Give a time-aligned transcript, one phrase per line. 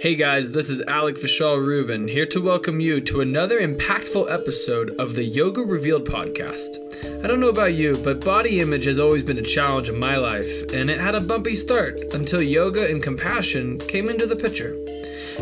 [0.00, 4.90] Hey guys, this is Alec Vishal Rubin here to welcome you to another impactful episode
[4.90, 6.78] of the Yoga Revealed podcast.
[7.24, 10.14] I don't know about you, but body image has always been a challenge in my
[10.14, 14.76] life, and it had a bumpy start until yoga and compassion came into the picture.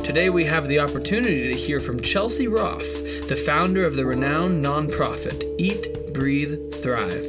[0.02, 2.86] Today we have the opportunity to hear from Chelsea Roff,
[3.28, 7.26] the founder of the renowned nonprofit Eat, Breathe, Thrive.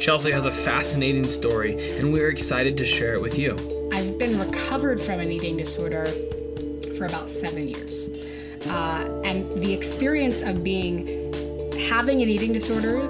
[0.00, 3.52] Chelsea has a fascinating story, and we're excited to share it with you.
[3.92, 6.04] I've been recovered from an eating disorder
[6.98, 8.10] for about seven years.
[8.66, 11.32] Uh, and the experience of being
[11.88, 13.06] having an eating disorder,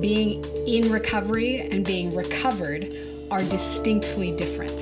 [0.00, 2.94] being in recovery, and being recovered
[3.30, 4.80] are distinctly different.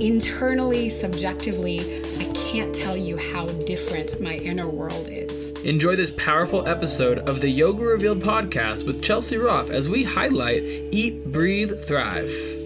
[0.00, 5.52] Internally, subjectively, I can't tell you how different my inner world is.
[5.62, 10.62] Enjoy this powerful episode of the Yoga Revealed podcast with Chelsea Roff as we highlight
[10.62, 12.57] Eat, Breathe, Thrive.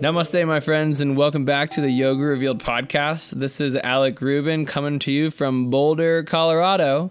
[0.00, 3.30] Namaste, my friends, and welcome back to the Yoga Revealed podcast.
[3.30, 7.10] This is Alec Rubin coming to you from Boulder, Colorado.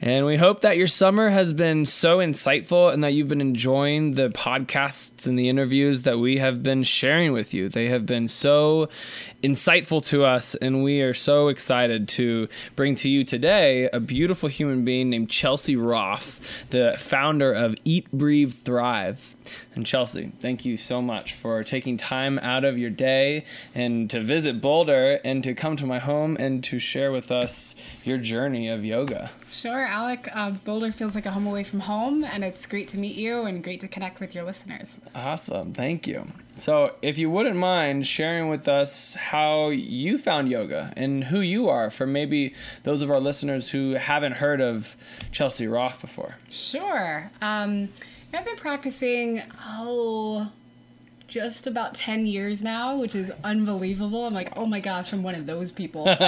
[0.00, 4.12] And we hope that your summer has been so insightful and that you've been enjoying
[4.12, 7.68] the podcasts and the interviews that we have been sharing with you.
[7.68, 8.88] They have been so
[9.44, 14.48] insightful to us, and we are so excited to bring to you today a beautiful
[14.48, 19.36] human being named Chelsea Roff, the founder of Eat, Breathe, Thrive.
[19.74, 24.20] And Chelsea, thank you so much for taking time out of your day and to
[24.20, 27.74] visit Boulder and to come to my home and to share with us
[28.04, 29.30] your journey of yoga.
[29.50, 30.28] Sure, Alec.
[30.34, 33.42] Uh, Boulder feels like a home away from home, and it's great to meet you
[33.42, 34.98] and great to connect with your listeners.
[35.14, 35.72] Awesome.
[35.72, 36.26] Thank you.
[36.54, 41.70] So, if you wouldn't mind sharing with us how you found yoga and who you
[41.70, 44.96] are for maybe those of our listeners who haven't heard of
[45.30, 46.36] Chelsea Roff before.
[46.50, 47.30] Sure.
[47.40, 47.88] Um,
[48.34, 50.50] I've been practicing, oh,
[51.28, 54.26] just about 10 years now, which is unbelievable.
[54.26, 56.04] I'm like, oh my gosh, I'm one of those people.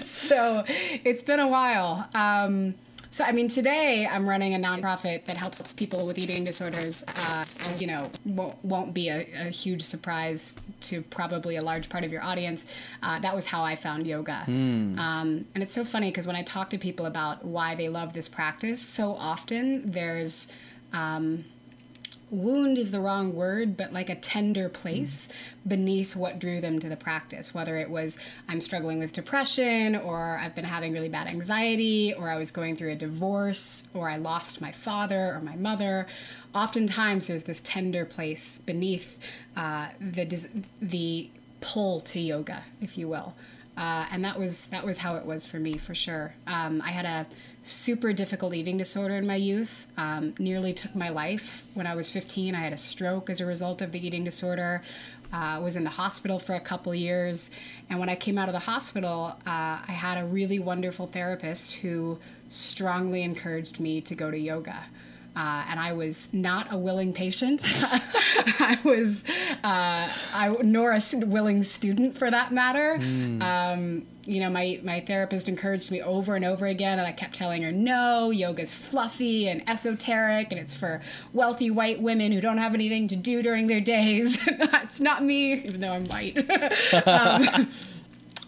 [0.00, 2.08] so it's been a while.
[2.12, 2.74] Um,
[3.10, 7.04] so, I mean, today I'm running a nonprofit that helps people with eating disorders.
[7.08, 11.88] Uh, as you know, won't, won't be a, a, huge surprise to probably a large
[11.88, 12.66] part of your audience.
[13.02, 14.42] Uh, that was how I found yoga.
[14.44, 14.98] Hmm.
[14.98, 18.12] Um, and it's so funny because when I talk to people about why they love
[18.12, 20.48] this practice, so often there's.
[20.92, 21.44] Um,
[22.30, 25.28] wound is the wrong word, but like a tender place
[25.66, 27.54] beneath what drew them to the practice.
[27.54, 28.18] Whether it was
[28.48, 32.76] I'm struggling with depression, or I've been having really bad anxiety, or I was going
[32.76, 36.06] through a divorce, or I lost my father or my mother.
[36.54, 39.18] Oftentimes, there's this tender place beneath
[39.56, 40.48] uh, the
[40.80, 43.34] the pull to yoga, if you will.
[43.78, 46.34] Uh, and that was that was how it was for me for sure.
[46.48, 47.24] Um, I had a
[47.62, 49.86] super difficult eating disorder in my youth.
[49.96, 52.56] Um, nearly took my life when I was 15.
[52.56, 54.82] I had a stroke as a result of the eating disorder.
[55.32, 57.50] Uh, was in the hospital for a couple years,
[57.90, 61.74] and when I came out of the hospital, uh, I had a really wonderful therapist
[61.74, 64.86] who strongly encouraged me to go to yoga.
[65.38, 67.60] Uh, and I was not a willing patient.
[67.64, 69.22] I was,
[69.62, 72.98] uh, I nor a willing student for that matter.
[72.98, 73.40] Mm.
[73.40, 77.36] Um, you know, my, my therapist encouraged me over and over again, and I kept
[77.36, 81.00] telling her, no, yoga's fluffy and esoteric, and it's for
[81.32, 84.38] wealthy white women who don't have anything to do during their days.
[84.46, 86.36] it's not me, even though I'm white.
[87.06, 87.70] um,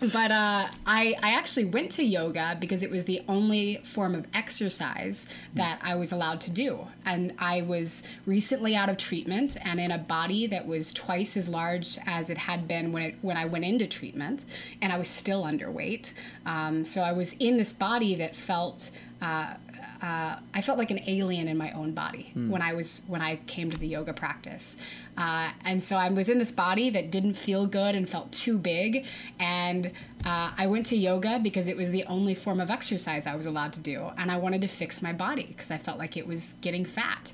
[0.00, 4.26] but uh, I, I actually went to yoga because it was the only form of
[4.32, 6.86] exercise that I was allowed to do.
[7.04, 11.48] And I was recently out of treatment and in a body that was twice as
[11.48, 14.44] large as it had been when, it, when I went into treatment.
[14.80, 16.14] And I was still underweight.
[16.46, 18.90] Um, so I was in this body that felt.
[19.20, 19.54] Uh,
[20.02, 22.48] uh, I felt like an alien in my own body mm.
[22.48, 24.76] when I was when I came to the yoga practice,
[25.18, 28.58] uh, and so I was in this body that didn't feel good and felt too
[28.58, 29.06] big,
[29.38, 29.86] and
[30.24, 33.46] uh, I went to yoga because it was the only form of exercise I was
[33.46, 36.26] allowed to do, and I wanted to fix my body because I felt like it
[36.26, 37.32] was getting fat.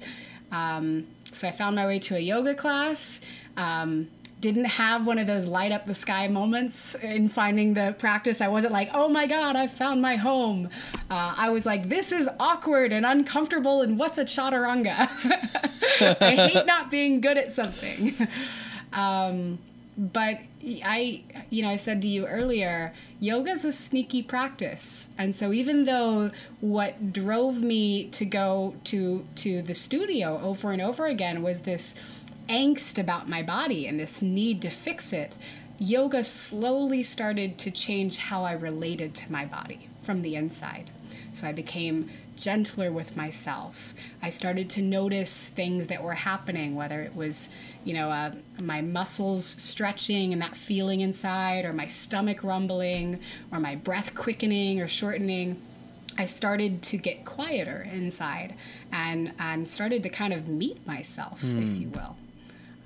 [0.52, 3.20] Um, so I found my way to a yoga class.
[3.56, 4.08] Um,
[4.40, 8.40] didn't have one of those light up the sky moments in finding the practice.
[8.40, 10.68] I wasn't like, oh my God, I found my home.
[11.10, 15.08] Uh, I was like, this is awkward and uncomfortable, and what's a chaturanga?
[16.20, 18.28] I hate not being good at something.
[18.92, 19.58] Um,
[19.98, 20.38] but
[20.84, 25.52] I, you know, I said to you earlier, yoga is a sneaky practice, and so
[25.52, 26.30] even though
[26.60, 31.94] what drove me to go to to the studio over and over again was this
[32.48, 35.36] angst about my body and this need to fix it,
[35.78, 40.90] yoga slowly started to change how I related to my body from the inside.
[41.32, 43.94] So I became gentler with myself.
[44.22, 47.50] I started to notice things that were happening, whether it was,
[47.84, 48.32] you know, uh,
[48.62, 53.20] my muscles stretching and that feeling inside, or my stomach rumbling,
[53.50, 55.60] or my breath quickening or shortening.
[56.18, 58.54] I started to get quieter inside
[58.92, 61.62] and, and started to kind of meet myself, mm.
[61.62, 61.74] if hmm.
[61.74, 62.16] you will.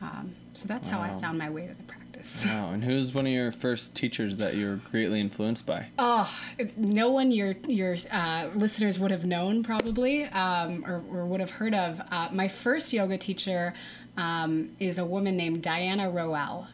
[0.02, 1.02] Um, so that's wow.
[1.02, 2.00] how I found my way to the practice.
[2.44, 2.72] Wow.
[2.72, 5.86] And who's one of your first teachers that you were greatly influenced by?
[5.98, 6.30] Oh,
[6.76, 11.50] no one your your uh, listeners would have known probably um, or, or, would have
[11.50, 11.98] heard of.
[12.10, 13.72] Uh, my first yoga teacher
[14.18, 16.68] um, is a woman named Diana Roel.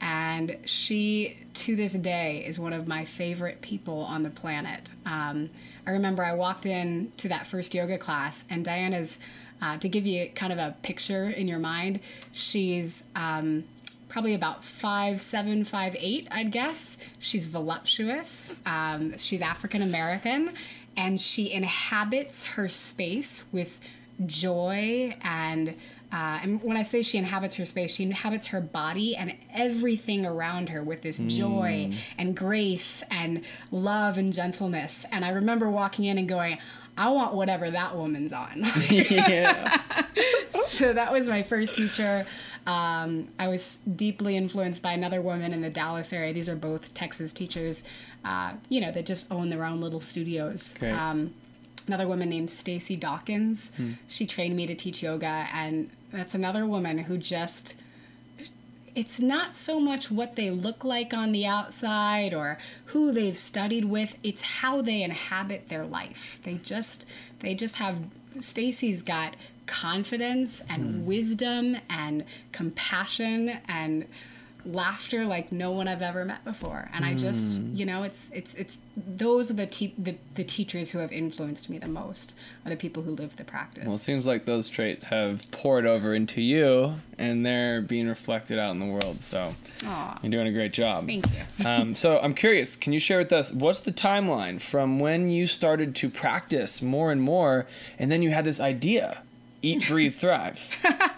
[0.00, 4.90] And she, to this day, is one of my favorite people on the planet.
[5.06, 5.48] Um,
[5.86, 9.20] I remember I walked in to that first yoga class, and Diana's
[9.62, 12.00] uh, to give you kind of a picture in your mind,
[12.32, 13.64] she's um,
[14.08, 16.98] probably about five seven, five eight, I'd guess.
[17.20, 18.54] She's voluptuous.
[18.66, 20.52] Um, she's African American,
[20.96, 23.80] and she inhabits her space with
[24.26, 25.74] joy and.
[26.14, 30.26] Uh, and when I say she inhabits her space, she inhabits her body and everything
[30.26, 31.96] around her with this joy mm.
[32.18, 35.06] and grace and love and gentleness.
[35.10, 36.58] And I remember walking in and going,
[36.96, 38.64] I want whatever that woman's on.
[40.66, 42.26] so that was my first teacher.
[42.66, 46.32] Um, I was deeply influenced by another woman in the Dallas area.
[46.32, 47.82] These are both Texas teachers,
[48.24, 50.74] uh, you know, that just own their own little studios.
[50.82, 51.34] Um,
[51.86, 53.72] another woman named Stacy Dawkins.
[53.76, 53.92] Hmm.
[54.06, 57.74] She trained me to teach yoga, and that's another woman who just
[58.94, 63.84] it's not so much what they look like on the outside or who they've studied
[63.84, 67.06] with it's how they inhabit their life they just
[67.40, 67.98] they just have
[68.40, 69.34] stacy's got
[69.66, 71.04] confidence and mm.
[71.04, 74.06] wisdom and compassion and
[74.66, 76.88] laughter like no one I've ever met before.
[76.92, 77.08] And mm.
[77.08, 77.74] I just, hmm.
[77.74, 81.70] you know, it's it's it's those are the, te- the the teachers who have influenced
[81.70, 83.84] me the most are the people who live the practice.
[83.86, 88.58] Well, it seems like those traits have poured over into you, and they're being reflected
[88.58, 89.20] out in the world.
[89.20, 90.22] So Aww.
[90.22, 91.06] you're doing a great job.
[91.06, 91.64] Thank you.
[91.66, 95.46] um, so I'm curious, can you share with us what's the timeline from when you
[95.46, 97.66] started to practice more and more,
[97.98, 99.22] and then you had this idea?
[99.62, 100.76] eat, breathe, thrive.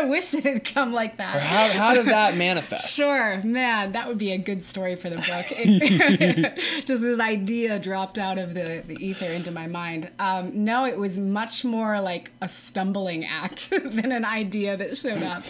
[0.00, 1.36] I wish it had come like that.
[1.36, 2.88] Or how, how did that manifest?
[2.88, 6.56] sure, man, that would be a good story for the book.
[6.86, 10.10] Just this idea dropped out of the, the ether into my mind.
[10.18, 15.22] Um, no, it was much more like a stumbling act than an idea that showed
[15.22, 15.42] up.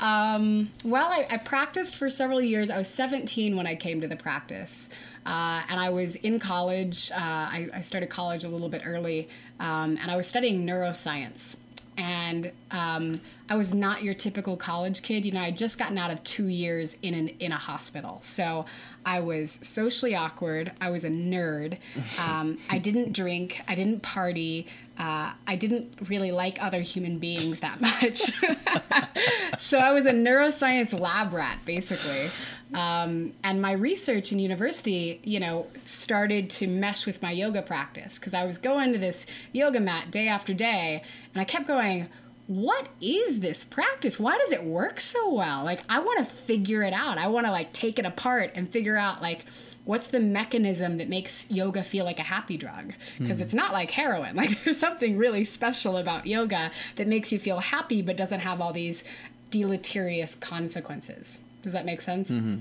[0.00, 2.70] Um, well, I, I, practiced for several years.
[2.70, 4.88] I was 17 when I came to the practice.
[5.26, 7.10] Uh, and I was in college.
[7.10, 11.56] Uh, I, I, started college a little bit early, um, and I was studying neuroscience
[11.98, 15.26] and um, I was not your typical college kid.
[15.26, 18.20] You know, I would just gotten out of two years in an in a hospital,
[18.22, 18.64] so
[19.04, 20.72] I was socially awkward.
[20.80, 21.78] I was a nerd.
[22.18, 23.60] Um, I didn't drink.
[23.68, 24.66] I didn't party.
[24.98, 28.22] Uh, I didn't really like other human beings that much.
[29.58, 32.28] so I was a neuroscience lab rat, basically.
[32.74, 38.18] Um, and my research in university, you know, started to mesh with my yoga practice
[38.18, 41.02] because I was going to this yoga mat day after day,
[41.34, 42.08] and I kept going,
[42.46, 44.18] what is this practice?
[44.18, 45.64] Why does it work so well?
[45.64, 47.18] Like, I want to figure it out.
[47.18, 49.44] I want to like take it apart and figure out like
[49.84, 53.42] what's the mechanism that makes yoga feel like a happy drug because mm.
[53.42, 57.60] it's not like heroin like there's something really special about yoga that makes you feel
[57.60, 59.02] happy but doesn't have all these
[59.50, 62.58] deleterious consequences does that make sense mm-hmm.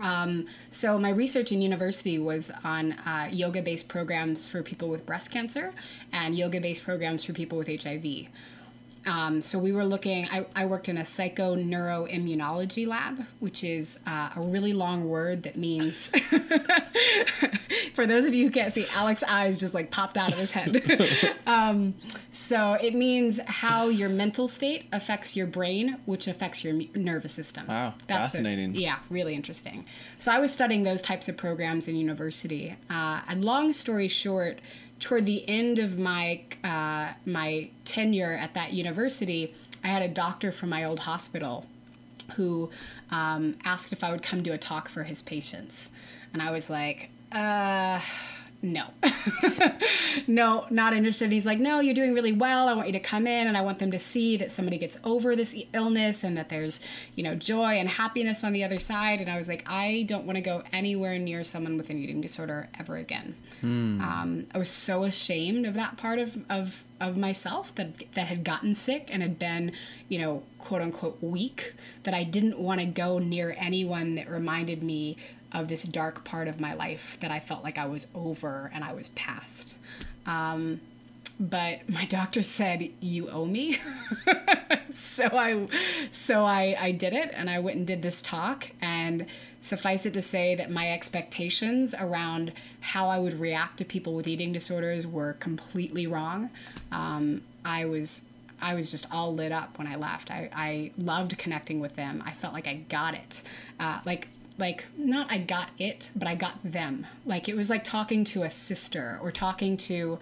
[0.00, 5.30] Um, so my research in university was on uh, yoga-based programs for people with breast
[5.30, 5.72] cancer
[6.12, 8.04] and yoga-based programs for people with hiv
[9.06, 14.30] um, so we were looking, I, I worked in a psychoneuroimmunology lab, which is uh,
[14.34, 16.08] a really long word that means,
[17.94, 20.50] for those of you who can't see, Alex's eyes just like popped out of his
[20.50, 21.36] head.
[21.46, 21.94] um,
[22.32, 27.66] so it means how your mental state affects your brain, which affects your nervous system.
[27.68, 28.72] Wow, That's fascinating.
[28.72, 29.86] The, yeah, really interesting.
[30.18, 32.74] So I was studying those types of programs in university.
[32.90, 34.58] Uh, and long story short,
[35.00, 40.52] toward the end of my uh, my tenure at that university, I had a doctor
[40.52, 41.66] from my old hospital
[42.34, 42.70] who
[43.10, 45.90] um, asked if I would come do a talk for his patients,
[46.32, 48.00] and I was like, uh,
[48.62, 48.86] no,
[50.26, 51.30] no, not interested.
[51.30, 52.68] he's like, no, you're doing really well.
[52.68, 54.98] I want you to come in and I want them to see that somebody gets
[55.04, 56.80] over this illness and that there's,
[57.14, 59.20] you know, joy and happiness on the other side.
[59.20, 62.20] And I was like, I don't want to go anywhere near someone with an eating
[62.20, 63.36] disorder ever again.
[63.62, 64.00] Mm.
[64.00, 68.44] Um, I was so ashamed of that part of, of, of myself that, that had
[68.44, 69.72] gotten sick and had been,
[70.08, 74.82] you know, quote unquote weak that I didn't want to go near anyone that reminded
[74.82, 75.16] me
[75.52, 78.84] of this dark part of my life that I felt like I was over and
[78.84, 79.76] I was past.
[80.26, 80.80] Um,
[81.38, 83.78] but my doctor said you owe me
[84.90, 85.68] so i
[86.10, 89.26] so I, I did it and i went and did this talk and
[89.66, 94.28] suffice it to say that my expectations around how i would react to people with
[94.28, 96.50] eating disorders were completely wrong
[96.92, 98.26] um, i was
[98.58, 100.30] I was just all lit up when I left.
[100.30, 102.22] I, I loved connecting with them.
[102.24, 103.42] I felt like I got it.
[103.78, 107.06] Uh, like like not I got it, but I got them.
[107.26, 110.18] Like it was like talking to a sister or talking to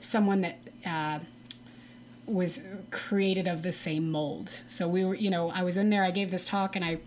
[0.00, 1.20] someone that uh,
[2.26, 4.50] was created of the same mold.
[4.66, 6.02] So we were, you know, I was in there.
[6.02, 6.98] I gave this talk, and I,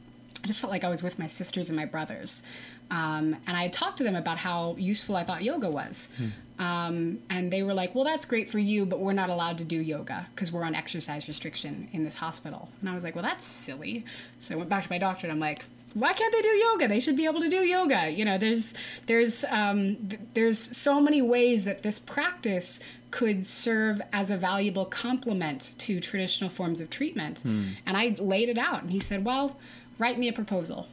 [0.43, 2.43] I just felt like I was with my sisters and my brothers.
[2.91, 6.09] Um, and I talked to them about how useful I thought yoga was.
[6.17, 6.27] Hmm.
[6.63, 9.63] Um, and they were like, well, that's great for you, but we're not allowed to
[9.63, 12.69] do yoga because we're on exercise restriction in this hospital.
[12.81, 14.05] And I was like, well, that's silly.
[14.39, 16.87] So I went back to my doctor and I'm like, why can't they do yoga?
[16.87, 18.09] They should be able to do yoga.
[18.09, 18.73] You know, there's
[19.07, 22.79] there's um, th- there's so many ways that this practice
[23.11, 27.41] could serve as a valuable complement to traditional forms of treatment.
[27.43, 27.71] Mm.
[27.85, 29.57] And I laid it out, and he said, "Well,
[29.99, 30.87] write me a proposal."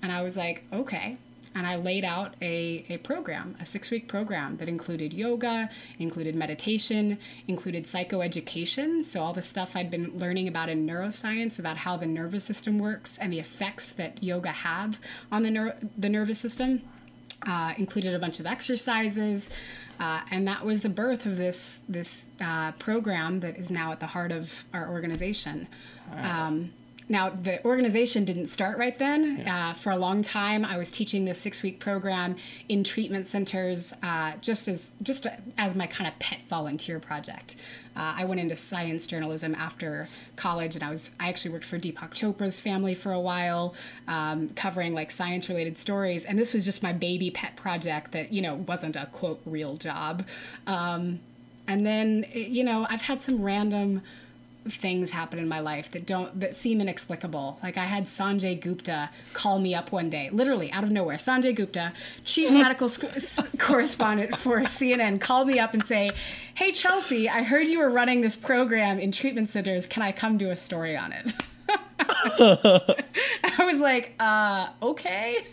[0.00, 1.18] And I was like, "Okay."
[1.54, 5.68] and I laid out a, a program, a six week program that included yoga,
[5.98, 9.02] included meditation, included psychoeducation.
[9.02, 12.78] So, all the stuff I'd been learning about in neuroscience about how the nervous system
[12.78, 15.00] works and the effects that yoga have
[15.32, 16.82] on the, ner- the nervous system.
[17.46, 19.48] Uh, included a bunch of exercises,
[20.00, 24.00] uh, and that was the birth of this this uh, program that is now at
[24.00, 25.68] the heart of our organization.
[26.12, 26.48] Wow.
[26.48, 26.72] Um,
[27.10, 29.38] now, the organization didn't start right then.
[29.38, 29.70] Yeah.
[29.70, 32.36] Uh, for a long time, I was teaching this six-week program
[32.68, 37.56] in treatment centers, uh, just as just as my kind of pet volunteer project.
[37.96, 41.78] Uh, I went into science journalism after college, and I was I actually worked for
[41.78, 43.74] Deepak Chopra's family for a while,
[44.06, 46.26] um, covering like science-related stories.
[46.26, 49.76] And this was just my baby pet project that you know wasn't a quote real
[49.76, 50.26] job.
[50.66, 51.20] Um,
[51.66, 54.02] and then you know I've had some random
[54.68, 57.58] things happen in my life that don't that seem inexplicable.
[57.62, 61.16] Like I had Sanjay Gupta call me up one day, literally out of nowhere.
[61.16, 61.92] Sanjay Gupta,
[62.24, 66.10] chief medical sc- correspondent for CNN, called me up and say,
[66.54, 69.86] "Hey Chelsea, I heard you were running this program in treatment centers.
[69.86, 71.32] Can I come do a story on it?"
[72.00, 75.44] I was like, uh, okay.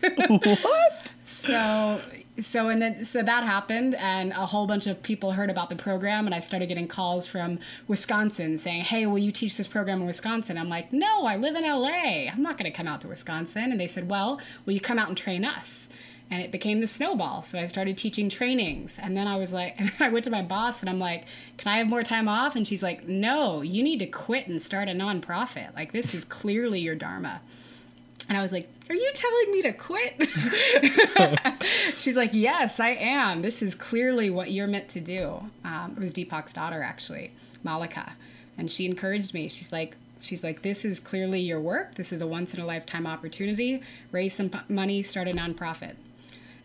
[0.61, 1.13] what?
[1.23, 1.99] so
[2.41, 5.75] so and then so that happened and a whole bunch of people heard about the
[5.75, 10.01] program and i started getting calls from wisconsin saying hey will you teach this program
[10.01, 10.57] in wisconsin?
[10.57, 13.71] I'm like no i live in la i'm not going to come out to wisconsin.
[13.71, 15.89] And they said well will you come out and train us?
[16.31, 18.99] And it became the snowball so i started teaching trainings.
[19.01, 21.25] And then i was like i went to my boss and i'm like
[21.57, 22.55] can i have more time off?
[22.55, 25.73] And she's like no you need to quit and start a nonprofit.
[25.73, 27.41] Like this is clearly your dharma
[28.29, 30.15] and I was like, Are you telling me to quit?
[31.97, 33.41] She's like, Yes, I am.
[33.41, 35.41] This is clearly what you're meant to do.
[35.63, 37.31] Um, it was Deepak's daughter, actually,
[37.65, 38.11] Mallika.
[38.57, 39.47] And she encouraged me.
[39.47, 41.95] She's like, She's like, this is clearly your work.
[41.95, 43.83] This is a once in a lifetime opportunity.
[44.11, 45.93] Raise some p- money, start a nonprofit.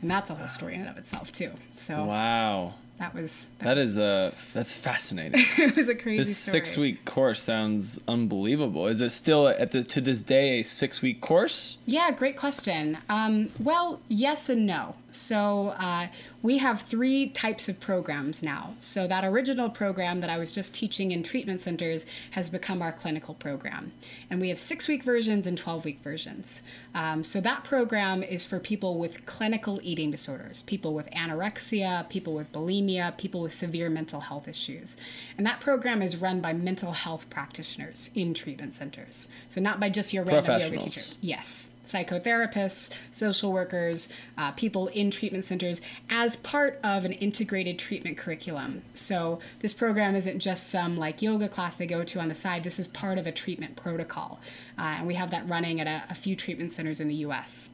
[0.00, 1.50] And that's a whole story in and of itself, too.
[1.76, 2.74] So Wow.
[3.00, 5.40] That was That is uh that's fascinating.
[5.58, 6.52] it was a crazy this story.
[6.52, 8.86] six week course sounds unbelievable.
[8.86, 11.78] Is it still at the to this day a six week course?
[11.86, 12.98] Yeah, great question.
[13.08, 14.94] Um, well, yes and no.
[15.10, 16.08] So uh,
[16.42, 18.74] we have three types of programs now.
[18.78, 22.92] So that original program that I was just teaching in treatment centers has become our
[22.92, 23.92] clinical program.
[24.28, 26.62] And we have six week versions and 12 week versions.
[26.94, 32.34] Um, so that program is for people with clinical eating disorders, people with anorexia, people
[32.34, 34.96] with bulimia, people with severe mental health issues.
[35.36, 39.28] And that program is run by mental health practitioners in treatment centers.
[39.46, 41.16] So not by just your random yoga teacher.
[41.20, 48.16] Yes, psychotherapists, social workers, uh, people in treatment centers as part of an integrated treatment
[48.16, 48.82] curriculum.
[48.94, 52.64] So this program isn't just some like yoga class they go to on the side.
[52.64, 54.40] This is part of a treatment protocol,
[54.78, 57.68] uh, and we have that running at a, a few treatment centers in the U.S.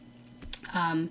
[0.75, 1.11] Um,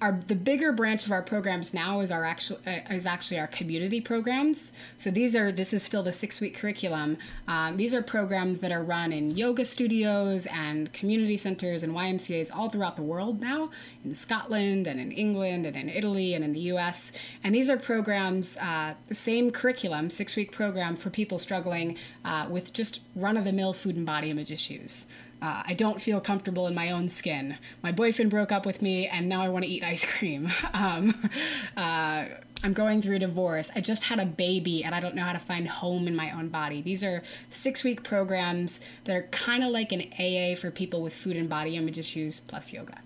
[0.00, 3.46] our the bigger branch of our programs now is our actual uh, is actually our
[3.48, 4.72] community programs.
[4.96, 7.18] So these are this is still the six week curriculum.
[7.48, 12.50] Um, these are programs that are run in yoga studios and community centers and YMCA's
[12.50, 13.70] all throughout the world now,
[14.04, 17.12] in Scotland and in England and in Italy and in the U.S.
[17.42, 22.46] And these are programs, uh, the same curriculum, six week program for people struggling uh,
[22.48, 25.06] with just run of the mill food and body image issues.
[25.42, 27.56] Uh, I don't feel comfortable in my own skin.
[27.82, 30.50] My boyfriend broke up with me, and now I want to eat ice cream.
[30.72, 31.28] Um,
[31.76, 32.24] uh,
[32.62, 33.70] I'm going through a divorce.
[33.74, 36.30] I just had a baby, and I don't know how to find home in my
[36.30, 36.80] own body.
[36.82, 41.14] These are six week programs that are kind of like an AA for people with
[41.14, 42.98] food and body image issues plus yoga.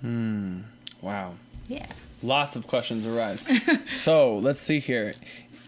[0.00, 0.60] Hmm.
[1.00, 1.34] Wow.
[1.68, 1.86] Yeah.
[2.22, 3.50] Lots of questions arise.
[3.92, 5.14] so let's see here.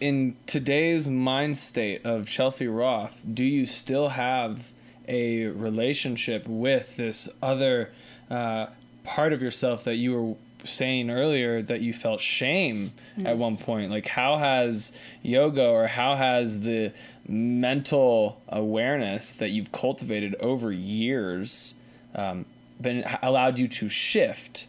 [0.01, 4.73] In today's mind state of Chelsea Roff, do you still have
[5.09, 7.91] a relationship with this other
[8.31, 8.67] uh,
[9.05, 10.35] part of yourself that you were
[10.67, 12.93] saying earlier that you felt shame
[13.25, 13.91] at one point?
[13.91, 16.93] Like, how has yoga or how has the
[17.27, 21.75] mental awareness that you've cultivated over years
[22.15, 22.45] um,
[22.81, 24.67] been allowed you to shift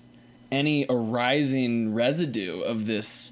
[0.51, 3.31] any arising residue of this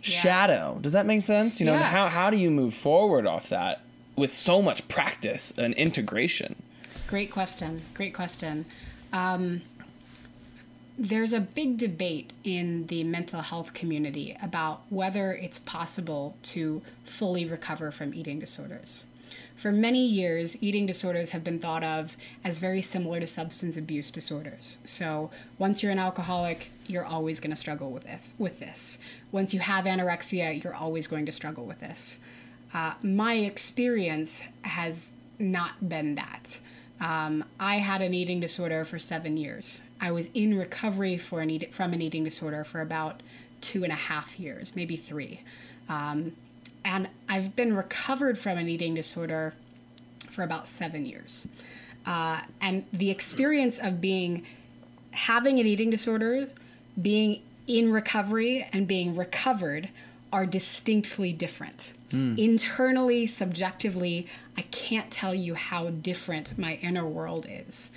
[0.00, 0.78] shadow.
[0.80, 1.60] Does that make sense?
[1.60, 1.82] You know, Yeah.
[1.82, 3.80] how how do you move forward off that
[4.16, 6.56] with so much practice and integration?
[7.06, 7.82] Great question.
[7.94, 8.64] Great question.
[9.12, 9.62] Um,
[10.96, 17.44] there's a big debate in the mental health community about whether it's possible to fully
[17.44, 19.04] recover from eating disorders.
[19.56, 24.10] For many years, eating disorders have been thought of as very similar to substance abuse
[24.10, 24.78] disorders.
[24.84, 28.98] So, once you're an alcoholic, you're always going to struggle with it, with this.
[29.32, 32.18] Once you have anorexia, you're always going to struggle with this.
[32.74, 36.58] Uh, my experience has not been that.
[37.00, 39.82] Um, I had an eating disorder for seven years.
[40.00, 43.22] I was in recovery for an eat- from an eating disorder for about
[43.60, 45.40] two and a half years, maybe three.
[45.88, 46.32] Um,
[46.84, 49.54] and I've been recovered from an eating disorder
[50.28, 51.48] for about seven years.
[52.04, 54.44] Uh, and the experience of being
[55.12, 56.48] having an eating disorder,
[57.00, 59.88] being in recovery, and being recovered
[60.32, 61.92] are distinctly different.
[62.38, 67.90] Internally, subjectively, I can't tell you how different my inner world is.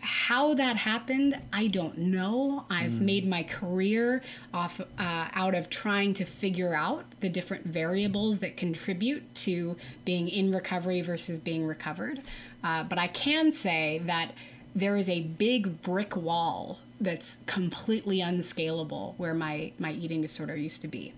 [0.00, 2.66] How that happened, I don't know.
[2.68, 4.20] I've made my career
[4.52, 10.28] off uh, out of trying to figure out the different variables that contribute to being
[10.28, 12.20] in recovery versus being recovered.
[12.62, 14.32] Uh, but I can say that
[14.74, 20.82] there is a big brick wall that's completely unscalable where my my eating disorder used
[20.82, 21.12] to be.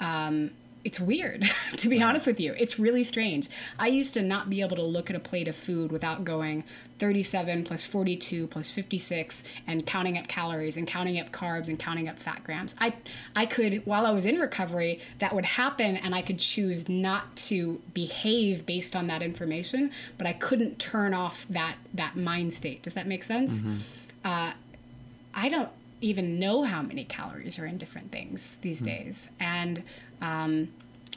[0.00, 0.50] Um,
[0.86, 1.42] it's weird,
[1.78, 2.54] to be honest with you.
[2.56, 3.48] It's really strange.
[3.76, 6.62] I used to not be able to look at a plate of food without going
[7.00, 12.08] 37 plus 42 plus 56 and counting up calories and counting up carbs and counting
[12.08, 12.76] up fat grams.
[12.80, 12.94] I
[13.34, 17.34] I could while I was in recovery, that would happen and I could choose not
[17.48, 22.84] to behave based on that information, but I couldn't turn off that that mind state.
[22.84, 23.60] Does that make sense?
[24.24, 24.52] Uh,
[25.34, 25.70] I don't
[26.00, 29.30] even know how many calories are in different things these days.
[29.40, 29.82] And
[30.20, 30.68] um,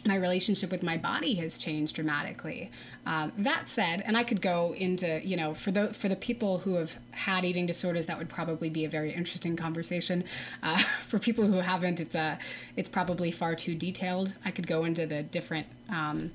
[0.05, 2.71] my relationship with my body has changed dramatically.
[3.05, 6.59] Um, that said, and I could go into, you know, for the for the people
[6.59, 10.23] who have had eating disorders, that would probably be a very interesting conversation.
[10.63, 12.39] Uh, for people who haven't, it's a
[12.75, 14.33] it's probably far too detailed.
[14.45, 16.31] I could go into the different um,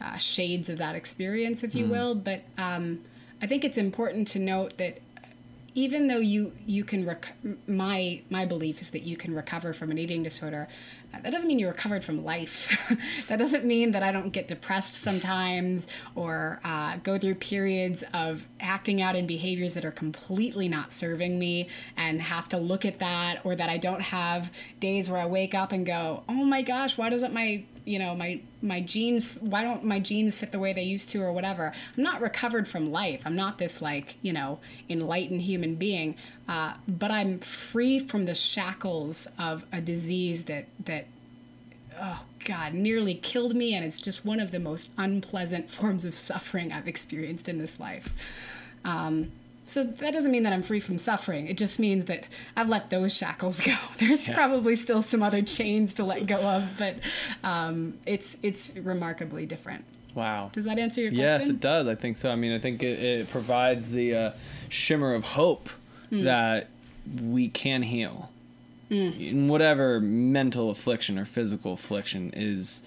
[0.00, 2.14] uh, shades of that experience, if you will.
[2.14, 3.00] But um,
[3.42, 5.00] I think it's important to note that
[5.74, 7.36] even though you you can rec-
[7.68, 10.66] my my belief is that you can recover from an eating disorder
[11.12, 12.68] that doesn't mean you're recovered from life.
[13.28, 18.46] That doesn't mean that i don't get depressed sometimes or uh, go through periods of
[18.60, 22.98] acting out in behaviors that are completely not serving me and have to look at
[23.00, 26.62] that or that i don't have days where i wake up and go oh my
[26.62, 30.58] gosh why doesn't my you know my my jeans why don't my jeans fit the
[30.58, 31.72] way they used to or whatever?
[31.96, 33.22] I'm not recovered from life.
[33.24, 36.16] I'm not this like you know enlightened human being
[36.48, 41.06] uh, but i'm free from the shackles of a disease that that
[42.00, 46.14] oh god nearly killed me and it's just one of the most unpleasant forms of
[46.14, 48.10] suffering i've experienced in this life
[48.84, 49.30] um,
[49.68, 51.46] so that doesn't mean that I'm free from suffering.
[51.46, 52.24] It just means that
[52.56, 53.76] I've let those shackles go.
[53.98, 54.34] There's yeah.
[54.34, 56.96] probably still some other chains to let go of, but
[57.44, 59.84] um, it's it's remarkably different.
[60.14, 60.50] Wow.
[60.52, 61.26] Does that answer your question?
[61.26, 61.86] Yes, it does.
[61.86, 62.30] I think so.
[62.30, 64.32] I mean, I think it, it provides the uh,
[64.70, 65.68] shimmer of hope
[66.10, 66.24] mm.
[66.24, 66.68] that
[67.22, 68.32] we can heal.
[68.90, 69.30] Mm.
[69.30, 72.82] In whatever mental affliction or physical affliction is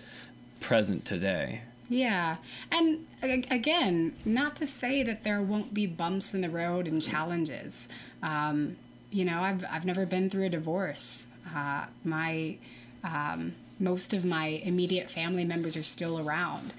[0.60, 1.62] present today.
[1.90, 2.38] Yeah.
[2.72, 7.90] And again, not to say that there won't be bumps in the road and challenges.
[8.24, 8.78] Um,
[9.12, 11.28] you know, I've, I've never been through a divorce.
[11.54, 12.56] Uh, my,
[13.04, 16.72] um, most of my immediate family members are still around.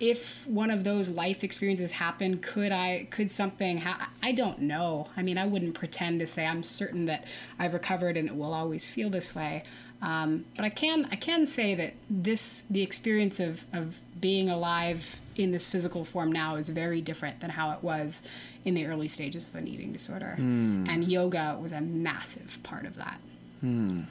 [0.00, 5.08] If one of those life experiences happened, could I, could something, ha- I don't know.
[5.16, 7.24] I mean, I wouldn't pretend to say I'm certain that
[7.58, 9.64] I've recovered and it will always feel this way.
[10.02, 15.18] Um, but I can I can say that this the experience of of being alive
[15.36, 18.22] in this physical form now is very different than how it was
[18.66, 20.86] in the early stages of an eating disorder, mm.
[20.88, 23.18] and yoga was a massive part of that.
[23.64, 24.04] Mm.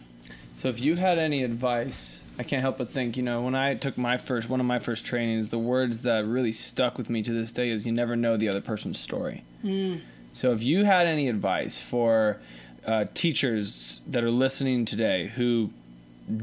[0.56, 3.76] So if you had any advice, I can't help but think, you know, when I
[3.76, 7.24] took my first one of my first trainings, the words that really stuck with me
[7.24, 9.44] to this day is you never know the other person's story.
[9.63, 10.02] Mm.
[10.34, 12.39] So if you had any advice for
[12.86, 15.70] uh, teachers that are listening today who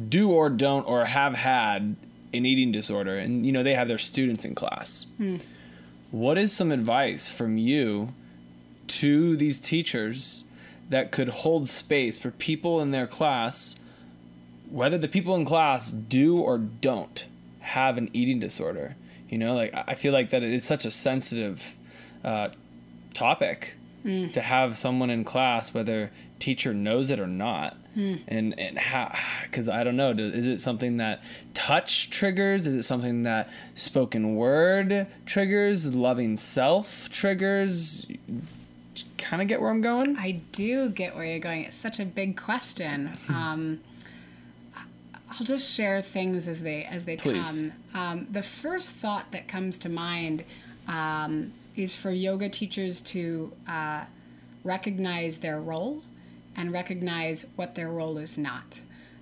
[0.08, 1.96] do or don't or have had
[2.32, 5.36] an eating disorder and you know they have their students in class hmm.
[6.10, 8.12] what is some advice from you
[8.86, 10.44] to these teachers
[10.88, 13.76] that could hold space for people in their class
[14.70, 17.26] whether the people in class do or don't
[17.60, 18.96] have an eating disorder
[19.28, 21.76] you know like i feel like that it's such a sensitive
[22.24, 22.48] uh,
[23.14, 24.32] topic mm.
[24.32, 27.76] to have someone in class whether teacher knows it or not.
[27.94, 28.16] Hmm.
[28.26, 29.12] And and how
[29.52, 31.22] cuz I don't know, is it something that
[31.54, 32.66] touch triggers?
[32.66, 35.94] Is it something that spoken word triggers?
[35.94, 38.06] Loving self triggers?
[39.18, 40.16] Kind of get where I'm going?
[40.16, 41.64] I do get where you're going.
[41.64, 43.08] It's such a big question.
[43.26, 43.34] Hmm.
[43.34, 43.80] um,
[45.30, 47.70] I'll just share things as they as they Please.
[47.92, 48.00] come.
[48.00, 50.44] Um, the first thought that comes to mind
[50.88, 54.04] um, is for yoga teachers to uh,
[54.64, 56.02] recognize their role
[56.56, 58.80] and recognize what their role is not.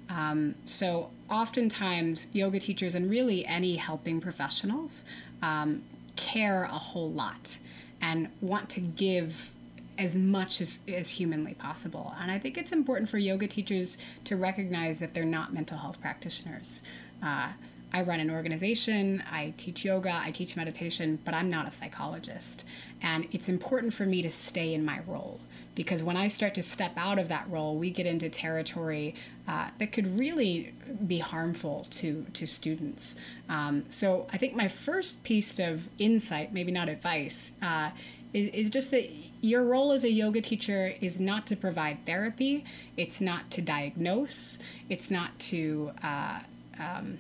[0.08, 5.04] Um, so, oftentimes, yoga teachers and really any helping professionals
[5.42, 5.82] um,
[6.16, 7.58] care a whole lot
[8.00, 9.52] and want to give
[9.98, 12.14] as much as, as humanly possible.
[12.20, 16.00] And I think it's important for yoga teachers to recognize that they're not mental health
[16.00, 16.82] practitioners.
[17.22, 17.48] Uh,
[17.92, 22.64] I run an organization, I teach yoga, I teach meditation, but I'm not a psychologist.
[23.00, 25.40] And it's important for me to stay in my role
[25.74, 29.14] because when I start to step out of that role, we get into territory
[29.46, 30.74] uh, that could really
[31.06, 33.16] be harmful to to students.
[33.48, 37.90] Um, so I think my first piece of insight, maybe not advice, uh,
[38.32, 39.10] is, is just that
[39.40, 42.64] your role as a yoga teacher is not to provide therapy.
[42.96, 44.58] It's not to diagnose.
[44.88, 46.40] It's not to uh,
[46.78, 47.18] um,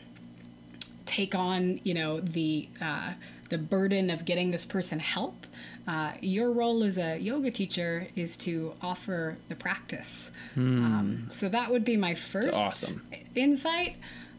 [1.06, 3.12] take on, you know, the uh,
[3.48, 5.46] the burden of getting this person help.
[5.86, 10.30] Uh, your role as a yoga teacher is to offer the practice.
[10.54, 10.84] Mm.
[10.84, 13.06] Um, so that would be my first awesome.
[13.34, 13.96] insight.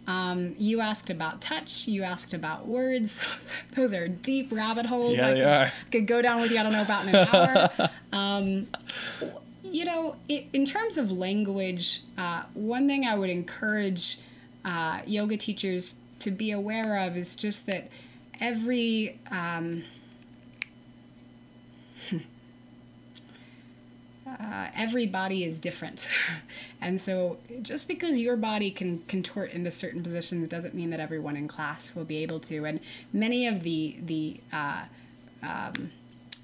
[0.10, 1.88] Um, you asked about touch.
[1.88, 3.20] You asked about words.
[3.36, 5.16] Those, those are deep rabbit holes.
[5.16, 5.72] Yeah, I they could, are.
[5.92, 6.58] could go down with you.
[6.58, 7.90] I don't know about in an hour.
[8.12, 8.68] um,
[9.64, 14.18] you know, it, in terms of language, uh, one thing I would encourage
[14.66, 17.90] uh, yoga teachers to be aware of is just that
[18.42, 19.84] every um,
[24.40, 26.08] uh, every body is different.
[26.82, 31.36] and so just because your body can contort into certain positions doesn't mean that everyone
[31.36, 32.66] in class will be able to.
[32.66, 32.80] And
[33.12, 34.84] many of the, the uh,
[35.44, 35.92] um,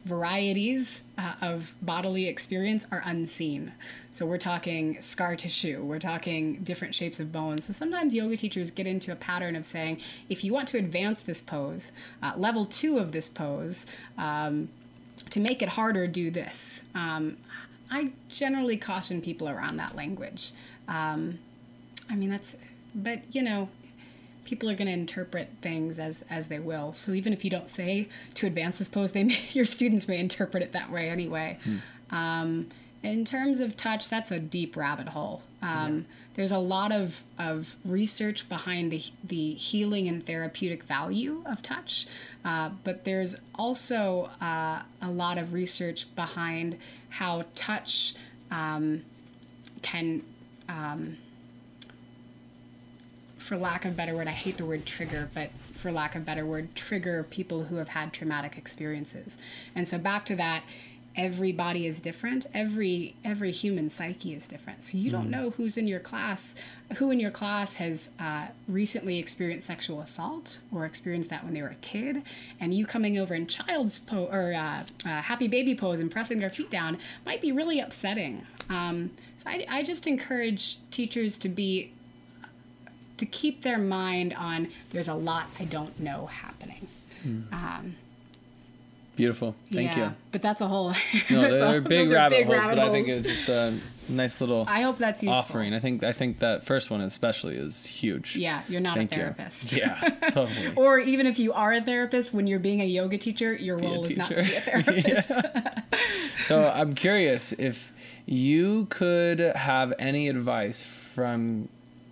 [0.05, 3.71] varieties uh, of bodily experience are unseen.
[4.11, 7.65] So we're talking scar tissue, we're talking different shapes of bones.
[7.65, 11.21] So sometimes yoga teachers get into a pattern of saying, if you want to advance
[11.21, 14.69] this pose, uh, level two of this pose, um,
[15.31, 16.83] to make it harder, do this.
[16.93, 17.37] Um,
[17.95, 20.51] I generally caution people around that language.
[20.89, 21.39] Um,
[22.09, 22.57] I mean, that's,
[22.93, 23.69] but you know,
[24.43, 26.91] people are going to interpret things as as they will.
[26.93, 30.19] So even if you don't say to advance this pose, they may, your students may
[30.19, 31.57] interpret it that way anyway.
[32.11, 32.67] Um,
[33.01, 35.41] in terms of touch, that's a deep rabbit hole.
[35.61, 36.05] Um,
[36.35, 42.07] There's a lot of, of research behind the, the healing and therapeutic value of touch,
[42.43, 46.77] uh, but there's also uh, a lot of research behind
[47.09, 48.15] how touch
[48.51, 49.03] um,
[49.81, 50.21] can
[53.45, 56.23] for lack of a better word, I hate the word trigger, but for lack of
[56.23, 59.37] a better word, trigger people who have had traumatic experiences.
[59.75, 60.63] And so back to that,
[61.17, 62.45] every body is different.
[62.53, 64.83] Every every human psyche is different.
[64.83, 66.55] So you don't know who's in your class,
[66.97, 71.61] who in your class has uh, recently experienced sexual assault or experienced that when they
[71.61, 72.23] were a kid,
[72.59, 76.39] and you coming over in child's pose or uh, uh, happy baby pose and pressing
[76.39, 78.45] their feet down might be really upsetting.
[78.69, 81.91] Um, so I, I just encourage teachers to be
[83.17, 86.87] to keep their mind on there's a lot I don't know happening.
[87.53, 87.95] Um,
[89.15, 89.55] Beautiful.
[89.71, 90.15] Thank yeah, you.
[90.31, 90.93] But that's a whole.
[91.29, 93.77] No, they're a- big rabbit big holes, rabbit but I think it's just a
[94.09, 95.37] nice little I hope that's useful.
[95.39, 95.73] offering.
[95.73, 98.35] I think I think that first one especially is huge.
[98.35, 99.21] Yeah, you're not Thank a you.
[99.21, 99.71] therapist.
[99.73, 99.99] Yeah,
[100.31, 100.73] totally.
[100.75, 103.81] or even if you are a therapist, when you're being a yoga teacher, your a
[103.81, 105.31] role is not to be a therapist.
[106.45, 107.93] So I'm curious if
[108.25, 111.69] you could have any advice from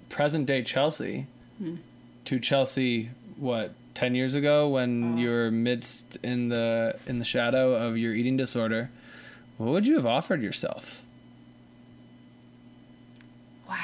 [0.10, 1.28] present day Chelsea
[1.60, 1.76] Hmm.
[2.26, 5.18] to Chelsea, what ten years ago when Oh.
[5.18, 8.90] you were midst in the in the shadow of your eating disorder,
[9.58, 11.02] what would you have offered yourself?
[13.70, 13.76] Wow.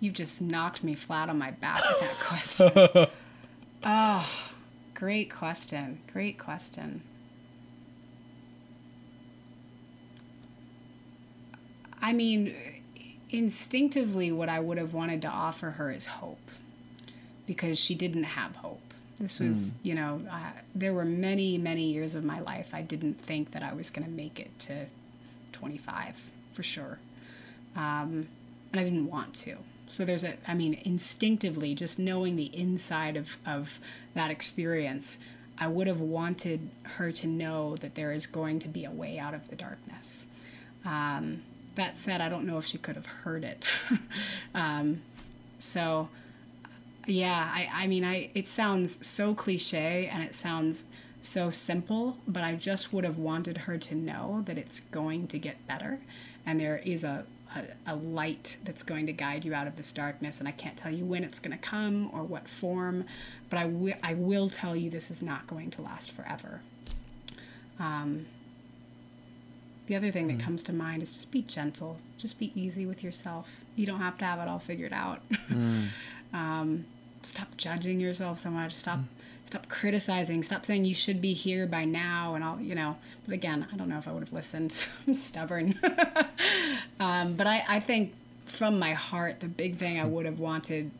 [0.00, 3.06] You just knocked me flat on my back with that question.
[3.84, 4.30] oh,
[4.94, 6.00] great question.
[6.12, 7.02] Great question.
[12.02, 12.54] I mean,
[13.30, 16.38] instinctively, what I would have wanted to offer her is hope
[17.50, 18.80] because she didn't have hope.
[19.18, 23.14] This was, you know, uh, there were many, many years of my life I didn't
[23.14, 24.86] think that I was going to make it to
[25.52, 26.98] 25 for sure
[27.76, 28.28] um,
[28.72, 29.56] and I didn't want to.
[29.88, 33.80] So there's a, I mean, instinctively, just knowing the inside of, of
[34.14, 35.18] that experience,
[35.58, 39.18] I would have wanted her to know that there is going to be a way
[39.18, 40.26] out of the darkness.
[40.84, 41.42] Um,
[41.74, 43.66] that said, I don't know if she could have heard it.
[44.54, 45.02] um,
[45.58, 46.08] so,
[47.06, 50.84] yeah, I, I mean, I it sounds so cliche and it sounds
[51.22, 55.38] so simple, but I just would have wanted her to know that it's going to
[55.38, 56.00] get better
[56.46, 59.92] and there is a, a, a light that's going to guide you out of this
[59.92, 60.38] darkness.
[60.38, 63.04] And I can't tell you when it's going to come or what form,
[63.50, 66.60] but I wi- I will tell you this is not going to last forever.
[67.78, 68.26] Um,
[69.86, 73.02] the other thing that comes to mind is just be gentle, just be easy with
[73.02, 73.64] yourself.
[73.74, 75.20] You don't have to have it all figured out.
[76.32, 76.84] um,
[77.22, 78.72] stop judging yourself so much.
[78.72, 79.00] Stop
[79.44, 80.42] stop criticizing.
[80.42, 82.60] Stop saying you should be here by now and all.
[82.60, 82.96] You know.
[83.24, 84.74] But again, I don't know if I would have listened.
[85.06, 85.78] I'm stubborn.
[87.00, 88.12] um, but I I think
[88.46, 90.90] from my heart, the big thing I would have wanted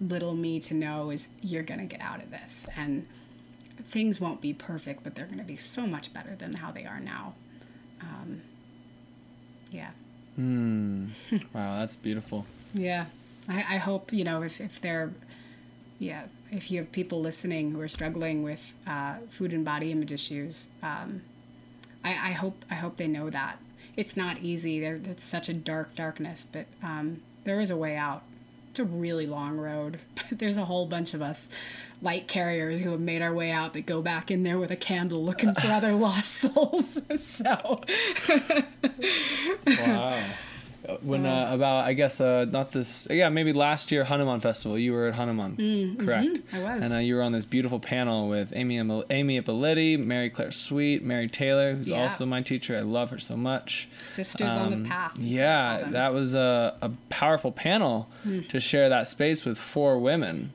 [0.00, 3.06] little me to know is you're gonna get out of this and
[3.84, 6.84] things won't be perfect, but they're going to be so much better than how they
[6.84, 7.34] are now.
[8.00, 8.42] Um,
[9.70, 9.90] yeah.
[11.52, 12.46] Wow, that's beautiful.
[12.74, 13.06] Yeah.
[13.48, 15.10] I, I hope, you know, if, if they're,
[15.98, 20.12] yeah, if you have people listening who are struggling with uh, food and body image
[20.12, 21.22] issues, um,
[22.04, 23.58] I, I hope I hope they know that
[23.96, 24.80] it's not easy.
[24.80, 28.22] There, it's such a dark darkness, but um, there is a way out.
[28.70, 29.98] It's a really long road.
[30.30, 31.48] There's a whole bunch of us
[32.00, 34.76] light carriers who have made our way out that go back in there with a
[34.76, 37.00] candle looking for other lost souls.
[37.20, 37.82] so
[39.66, 40.22] Wow.
[41.02, 44.92] When uh, about I guess uh, not this yeah maybe last year Hanuman Festival you
[44.92, 46.82] were at Hanuman correct I was.
[46.82, 51.02] and uh, you were on this beautiful panel with Amy Amy Ippoliti Mary Claire Sweet
[51.04, 52.02] Mary Taylor who's Yeah.
[52.02, 55.12] also my teacher I love her so much sisters on Um, the path.
[55.14, 58.08] is what I call yeah that was a, a powerful panel
[58.48, 60.52] to share that space with four women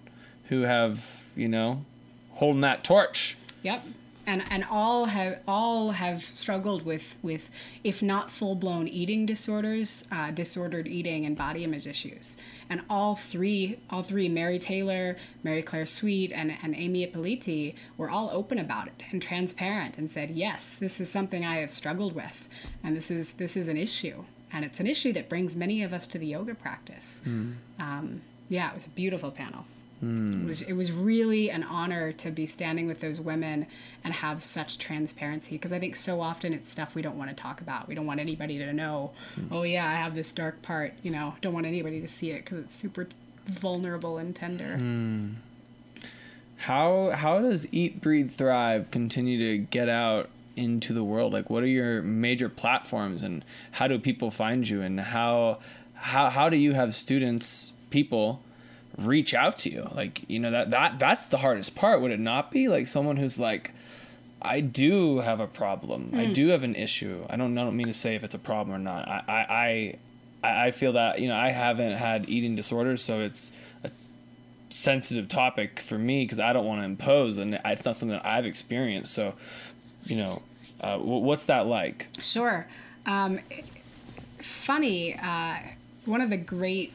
[0.49, 1.83] who have you know
[2.31, 3.83] holding that torch Yep.
[4.25, 7.49] And and all have all have struggled with with
[7.83, 12.37] if not full blown eating disorders, uh, disordered eating and body image issues.
[12.69, 18.09] And all three all three Mary Taylor, Mary Claire Sweet, and and Amy Ippoliti were
[18.09, 22.13] all open about it and transparent and said yes, this is something I have struggled
[22.15, 22.47] with,
[22.83, 25.93] and this is this is an issue, and it's an issue that brings many of
[25.93, 27.21] us to the yoga practice.
[27.79, 29.65] Um, yeah, it was a beautiful panel.
[30.03, 30.43] Mm.
[30.43, 33.67] It was it was really an honor to be standing with those women
[34.03, 37.35] and have such transparency because I think so often it's stuff we don't want to
[37.35, 37.87] talk about.
[37.87, 39.11] We don't want anybody to know.
[39.35, 39.47] Hmm.
[39.51, 40.93] Oh yeah, I have this dark part.
[41.03, 43.07] You know, don't want anybody to see it because it's super
[43.45, 44.77] vulnerable and tender.
[44.77, 45.29] Hmm.
[46.57, 51.31] How how does Eat Breathe Thrive continue to get out into the world?
[51.31, 55.59] Like what are your major platforms and how do people find you and how
[55.93, 58.41] how how do you have students people
[58.97, 59.89] reach out to you?
[59.93, 62.67] Like, you know, that that that's the hardest part, would it not be?
[62.67, 63.71] Like someone who's like
[64.41, 66.11] I do have a problem.
[66.13, 67.25] I do have an issue.
[67.29, 69.07] I don't I don't mean to say if it's a problem or not.
[69.07, 69.97] I
[70.43, 73.51] I I, I feel that, you know, I haven't had eating disorders, so it's
[73.83, 73.91] a
[74.69, 78.25] sensitive topic for me because I don't want to impose, and it's not something that
[78.25, 79.13] I've experienced.
[79.13, 79.33] So,
[80.05, 80.41] you know,
[80.81, 82.09] uh, wh- what's that like?
[82.21, 82.67] Sure.
[83.05, 83.39] Um,
[84.39, 85.57] funny, uh,
[86.05, 86.91] one of the great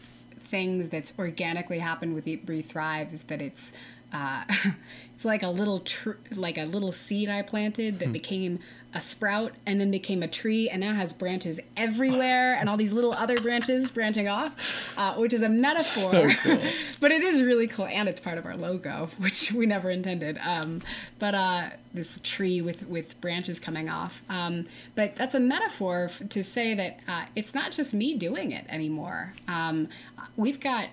[0.48, 3.72] things that's organically happened with Eat, Breathe, Thrive is that it's
[4.12, 4.44] uh,
[5.14, 8.60] it's like a little tr- like a little seed I planted that became
[8.94, 12.92] a sprout and then became a tree and now has branches everywhere and all these
[12.92, 14.56] little other branches branching off,
[14.96, 16.30] uh, which is a metaphor.
[17.00, 20.38] but it is really cool and it's part of our logo, which we never intended.
[20.42, 20.80] Um,
[21.18, 24.22] but uh, this tree with with branches coming off.
[24.28, 28.52] Um, but that's a metaphor f- to say that uh, it's not just me doing
[28.52, 29.34] it anymore.
[29.48, 29.88] Um,
[30.36, 30.88] we've got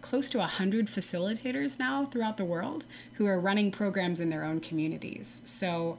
[0.00, 4.60] close to 100 facilitators now throughout the world who are running programs in their own
[4.60, 5.42] communities.
[5.44, 5.98] So,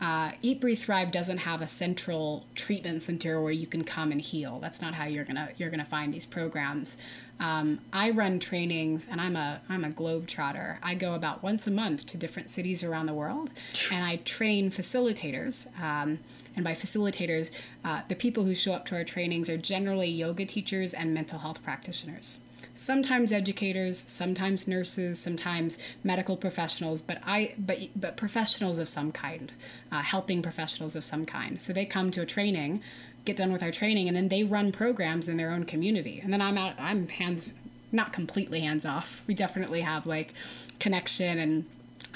[0.00, 4.20] uh, Eat, Breathe, Thrive doesn't have a central treatment center where you can come and
[4.20, 4.60] heal.
[4.60, 6.96] That's not how you're gonna you're gonna find these programs.
[7.40, 10.78] Um, I run trainings, and I'm a I'm a globe trotter.
[10.82, 13.50] I go about once a month to different cities around the world,
[13.90, 15.66] and I train facilitators.
[15.80, 16.20] Um,
[16.54, 17.52] and by facilitators,
[17.84, 21.38] uh, the people who show up to our trainings are generally yoga teachers and mental
[21.38, 22.40] health practitioners
[22.78, 29.50] sometimes educators, sometimes nurses, sometimes medical professionals, but I but but professionals of some kind,
[29.90, 31.60] uh, helping professionals of some kind.
[31.60, 32.80] So they come to a training,
[33.24, 36.20] get done with our training, and then they run programs in their own community.
[36.22, 36.74] And then I'm out.
[36.78, 37.52] I'm hands
[37.90, 39.22] not completely hands off.
[39.26, 40.32] We definitely have like
[40.78, 41.64] connection and.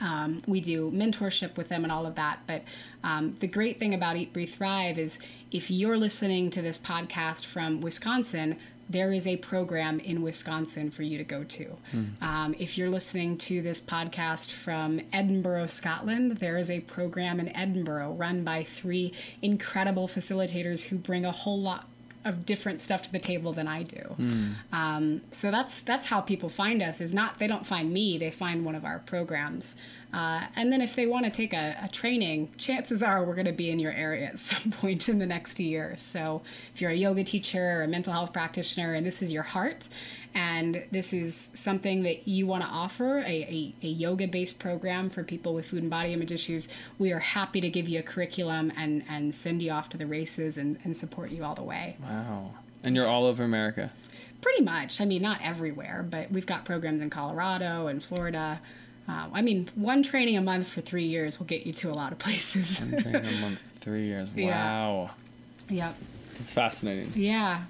[0.00, 2.40] Um, we do mentorship with them and all of that.
[2.46, 2.62] But
[3.04, 5.18] um, the great thing about Eat, Breathe, Thrive is
[5.50, 8.56] if you're listening to this podcast from Wisconsin,
[8.90, 11.76] there is a program in Wisconsin for you to go to.
[12.20, 17.54] Um, if you're listening to this podcast from Edinburgh, Scotland, there is a program in
[17.56, 21.86] Edinburgh run by three incredible facilitators who bring a whole lot
[22.24, 24.14] of different stuff to the table than I do.
[24.72, 27.00] Um, so that's that's how people find us.
[27.00, 29.74] Is not they don't find me, they find one of our programs.
[30.12, 33.46] Uh, and then if they want to take a, a training, chances are we're going
[33.46, 35.94] to be in your area at some point in the next year.
[35.96, 36.42] So
[36.74, 39.88] if you're a yoga teacher or a mental health practitioner and this is your heart,
[40.34, 45.10] and this is something that you want to offer a, a, a yoga based program
[45.10, 48.02] for people with food and body image issues, we are happy to give you a
[48.02, 51.62] curriculum and, and send you off to the races and, and support you all the
[51.62, 51.96] way.
[52.02, 52.50] Wow.
[52.84, 53.90] And you're all over America.
[54.40, 55.00] Pretty much.
[55.00, 58.60] I mean, not everywhere, but we've got programs in Colorado and Florida.
[59.12, 61.92] Uh, I mean, one training a month for three years will get you to a
[61.92, 62.80] lot of places.
[62.80, 64.30] One training a month, three years.
[64.36, 64.46] Yeah.
[64.48, 65.10] Wow.
[65.68, 65.94] yep.
[66.38, 67.12] It's fascinating.
[67.14, 67.64] Yeah.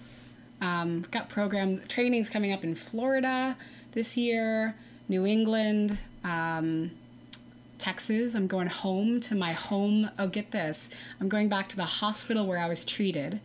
[0.60, 3.56] Um, got program trainings coming up in Florida
[3.92, 4.76] this year,
[5.08, 6.92] New England, um,
[7.78, 8.36] Texas.
[8.36, 10.08] I'm going home to my home.
[10.18, 10.88] Oh, get this.
[11.20, 13.40] I'm going back to the hospital where I was treated,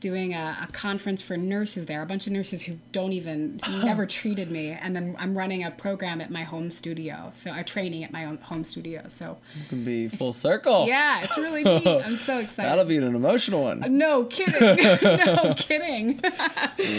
[0.00, 3.80] doing a, a conference for nurses there, a bunch of nurses who don't even, who
[3.80, 3.84] oh.
[3.84, 4.70] never treated me.
[4.70, 7.28] And then I'm running a program at my home studio.
[7.32, 9.04] So, a training at my own home studio.
[9.08, 10.86] So, It can be full circle.
[10.86, 11.86] yeah, it's really neat.
[12.04, 12.70] I'm so excited.
[12.70, 13.82] That'll be an emotional one.
[13.82, 14.60] Uh, no kidding.
[15.02, 16.20] no kidding.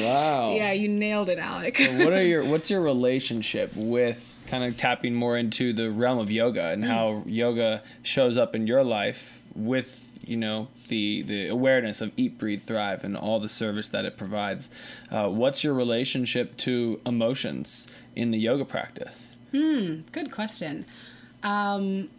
[0.04, 0.54] Wow.
[0.54, 1.78] Yeah, you nailed it, Alec.
[1.80, 6.30] what are your what's your relationship with kind of tapping more into the realm of
[6.30, 6.88] yoga and mm.
[6.88, 12.38] how yoga shows up in your life with you know the the awareness of eat
[12.38, 14.70] breathe thrive and all the service that it provides
[15.12, 20.86] uh, what's your relationship to emotions in the yoga practice hmm Good question.
[21.44, 22.10] Um,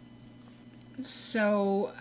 [1.03, 1.91] so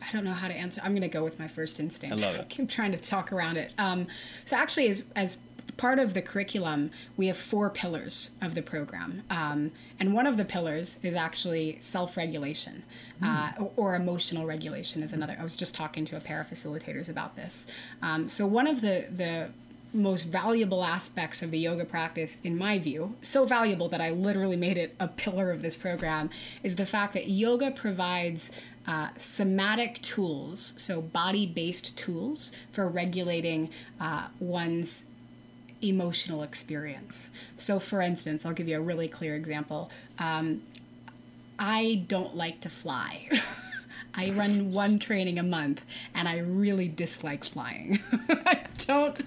[0.00, 0.80] I don't know how to answer.
[0.84, 2.22] I'm going to go with my first instinct.
[2.22, 2.40] I love it.
[2.42, 3.72] I keep trying to talk around it.
[3.78, 4.06] Um,
[4.44, 5.38] so actually, as as
[5.76, 10.36] part of the curriculum, we have four pillars of the program, um, and one of
[10.36, 12.82] the pillars is actually self-regulation
[13.22, 15.02] uh, or, or emotional regulation.
[15.02, 15.36] Is another.
[15.38, 17.66] I was just talking to a pair of facilitators about this.
[18.02, 19.50] Um, so one of the the
[19.92, 24.56] most valuable aspects of the yoga practice, in my view, so valuable that I literally
[24.56, 26.30] made it a pillar of this program,
[26.64, 28.50] is the fact that yoga provides
[28.86, 33.70] uh, somatic tools, so body based tools for regulating
[34.00, 35.06] uh, one's
[35.84, 37.30] emotional experience.
[37.56, 39.90] So, for instance, I'll give you a really clear example.
[40.18, 40.62] Um,
[41.58, 43.28] I don't like to fly.
[44.16, 48.00] I run one training a month and I really dislike flying.
[48.28, 49.20] I don't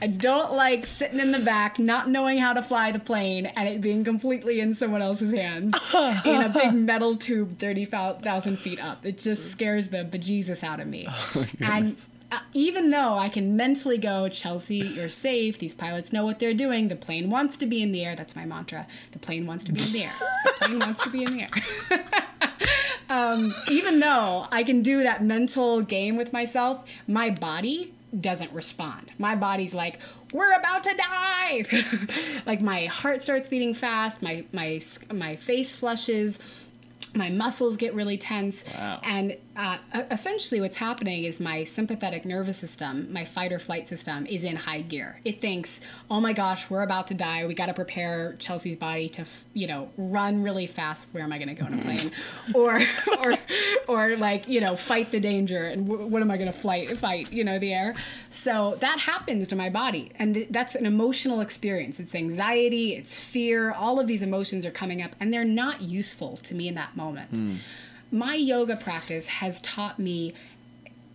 [0.00, 3.68] I don't like sitting in the back not knowing how to fly the plane and
[3.68, 5.76] it being completely in someone else's hands
[6.24, 9.06] in a big metal tube 30,000 feet up.
[9.06, 11.06] It just scares the bejesus out of me.
[11.08, 11.96] Oh and
[12.54, 15.58] even though I can mentally go, Chelsea, you're safe.
[15.58, 16.88] These pilots know what they're doing.
[16.88, 18.16] The plane wants to be in the air.
[18.16, 18.86] That's my mantra.
[19.12, 20.14] The plane wants to be in the air.
[20.44, 22.04] The plane wants to be in the air.
[23.10, 29.10] um, even though I can do that mental game with myself, my body doesn't respond.
[29.18, 29.98] My body's like,
[30.32, 31.64] we're about to die.
[32.46, 34.22] like my heart starts beating fast.
[34.22, 34.80] My my
[35.12, 36.38] my face flushes
[37.14, 38.64] my muscles get really tense.
[38.74, 39.00] Wow.
[39.04, 39.76] and uh,
[40.10, 44.56] essentially what's happening is my sympathetic nervous system my fight or flight system is in
[44.56, 45.20] high gear.
[45.24, 47.44] It thinks oh my gosh we're about to die.
[47.46, 51.06] We got to prepare chelsea's body to you know run really fast.
[51.12, 52.12] Where am i going to go on a plane?
[52.54, 52.80] Or
[53.24, 53.34] or
[53.88, 56.96] or like you know fight the danger and w- what am i going to flight
[56.96, 57.94] fight you know the air?
[58.30, 60.12] So that happens to my body.
[60.16, 62.00] And th- that's an emotional experience.
[62.00, 63.72] It's anxiety it's fear.
[63.72, 66.96] All of these emotions are coming up and they're not useful to me in that
[66.96, 67.01] moment
[68.10, 70.34] my yoga practice has taught me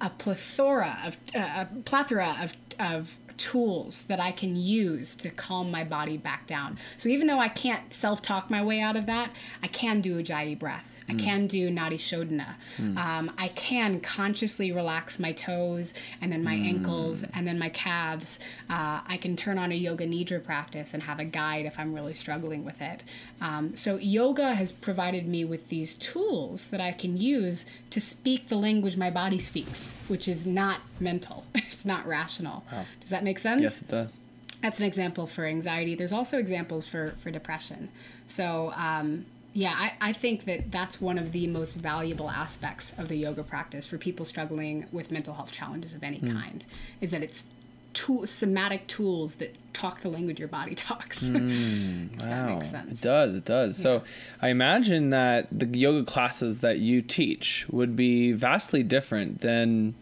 [0.02, 5.70] a plethora of uh, a plethora of of tools that I can use to calm
[5.70, 6.78] my body back down.
[6.98, 9.30] So even though I can't self-talk my way out of that,
[9.62, 10.86] I can do a Ujjayi breath.
[11.10, 12.56] I can do Nadi Shodhana.
[12.98, 18.40] Um, I can consciously relax my toes and then my ankles and then my calves.
[18.70, 21.94] Uh, I can turn on a yoga nidra practice and have a guide if I'm
[21.94, 23.04] really struggling with it.
[23.42, 28.48] Um, so yoga has provided me with these tools that I can use to speak
[28.50, 31.46] the language my body speaks, which is not mental.
[31.68, 32.64] It's not rational.
[33.02, 33.62] Does that make sense?
[33.62, 34.24] Yes, it does.
[34.62, 35.94] that's an example for anxiety.
[35.96, 37.90] There's also examples for for depression.
[38.28, 39.26] So um,
[39.58, 43.42] yeah, I, I think that that's one of the most valuable aspects of the yoga
[43.42, 46.64] practice for people struggling with mental health challenges of any kind,
[47.02, 47.44] is that it's
[47.96, 51.24] tool, somatic tools that talk the language your body talks.
[51.24, 51.34] If
[52.20, 52.92] that Wow, makes sense.
[52.92, 53.36] it does.
[53.36, 53.78] It does.
[53.78, 54.04] So,
[54.44, 59.96] I imagine that the yoga classes that you teach would be vastly different than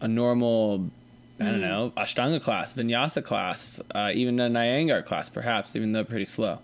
[0.00, 0.90] a normal,
[1.38, 1.46] I Mm.
[1.52, 6.24] don't know, Ashtanga class, Vinyasa class, uh, even a Iyengar class, perhaps, even though pretty
[6.24, 6.58] slow.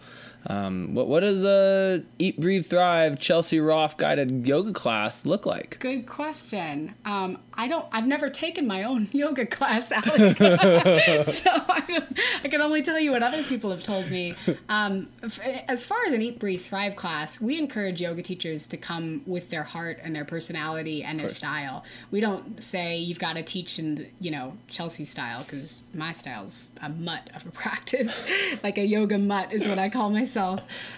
[0.46, 5.78] Um, what what does a Eat, Breathe, Thrive Chelsea Roff guided yoga class look like?
[5.80, 6.94] Good question.
[7.04, 7.86] Um, I don't.
[7.92, 10.36] I've never taken my own yoga class, Alec.
[10.38, 12.02] so I,
[12.44, 14.34] I can only tell you what other people have told me.
[14.68, 18.76] Um, f- as far as an Eat, Breathe, Thrive class, we encourage yoga teachers to
[18.76, 21.84] come with their heart and their personality and their style.
[22.10, 26.12] We don't say you've got to teach in the, you know Chelsea style because my
[26.12, 28.24] style's a mutt of a practice,
[28.62, 30.37] like a yoga mutt is what I call myself.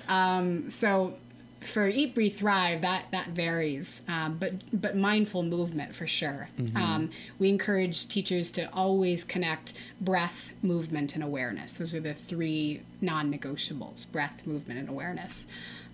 [0.09, 1.15] Um, so
[1.61, 6.49] for eat breathe thrive that that varies um, but but mindful movement for sure.
[6.75, 11.75] Um, we encourage teachers to always connect breath movement and awareness.
[11.75, 15.47] Those are the three non-negotiables breath movement and awareness.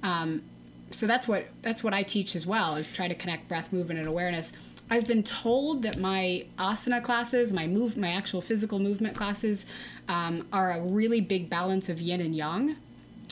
[0.03, 0.43] Um,
[0.91, 3.99] so that's what that's what i teach as well is try to connect breath movement
[3.99, 4.53] and awareness.
[4.89, 9.67] I've been told that my asana classes my move my actual physical movement classes
[10.09, 12.77] um, are a really big balance of yin and yang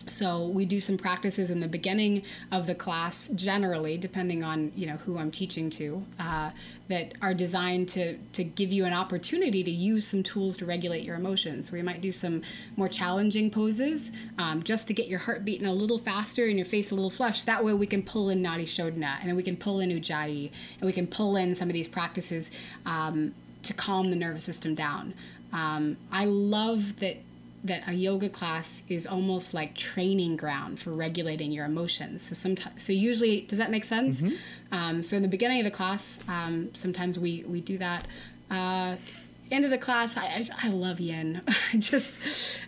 [0.06, 4.86] so we do some practices in the beginning of the class, generally, depending on you
[4.86, 6.50] know who I'm teaching to, uh,
[6.88, 11.04] that are designed to to give you an opportunity to use some tools to regulate
[11.04, 11.72] your emotions.
[11.72, 12.42] We might do some
[12.76, 16.66] more challenging poses, um, just to get your heart beating a little faster and your
[16.66, 17.46] face a little flushed.
[17.46, 20.50] That way, we can pull in Nadi Shodhana, and then we can pull in Ujjayi,
[20.80, 22.50] and we can pull in some of these practices
[22.86, 25.14] um, to calm the nervous system down.
[25.52, 27.16] Um, I love that
[27.64, 32.22] that a yoga class is almost like training ground for regulating your emotions.
[32.22, 34.22] So sometimes, so usually, does that make sense?
[34.70, 38.06] Um, so in the beginning of the class, um, sometimes we we do that.
[38.50, 38.96] Uh,
[39.50, 41.40] end of the class, I, I, I love yin.
[41.78, 42.20] Just,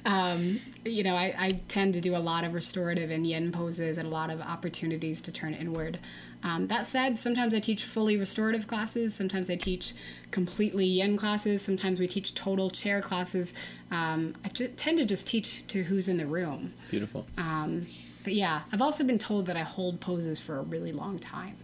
[0.05, 3.99] um, you know, I, I tend to do a lot of restorative and yin poses
[3.99, 5.99] and a lot of opportunities to turn inward.
[6.43, 9.15] Um, that said, sometimes I teach fully restorative classes.
[9.15, 9.95] Sometimes I teach
[10.31, 11.63] completely yin classes.
[11.63, 13.55] Sometimes we teach total chair classes.
[13.91, 16.73] Um, I t- tend to just teach to who's in the room.
[16.91, 17.27] Beautiful.
[17.37, 17.87] Um,
[18.23, 21.57] but yeah, I've also been told that I hold poses for a really long time.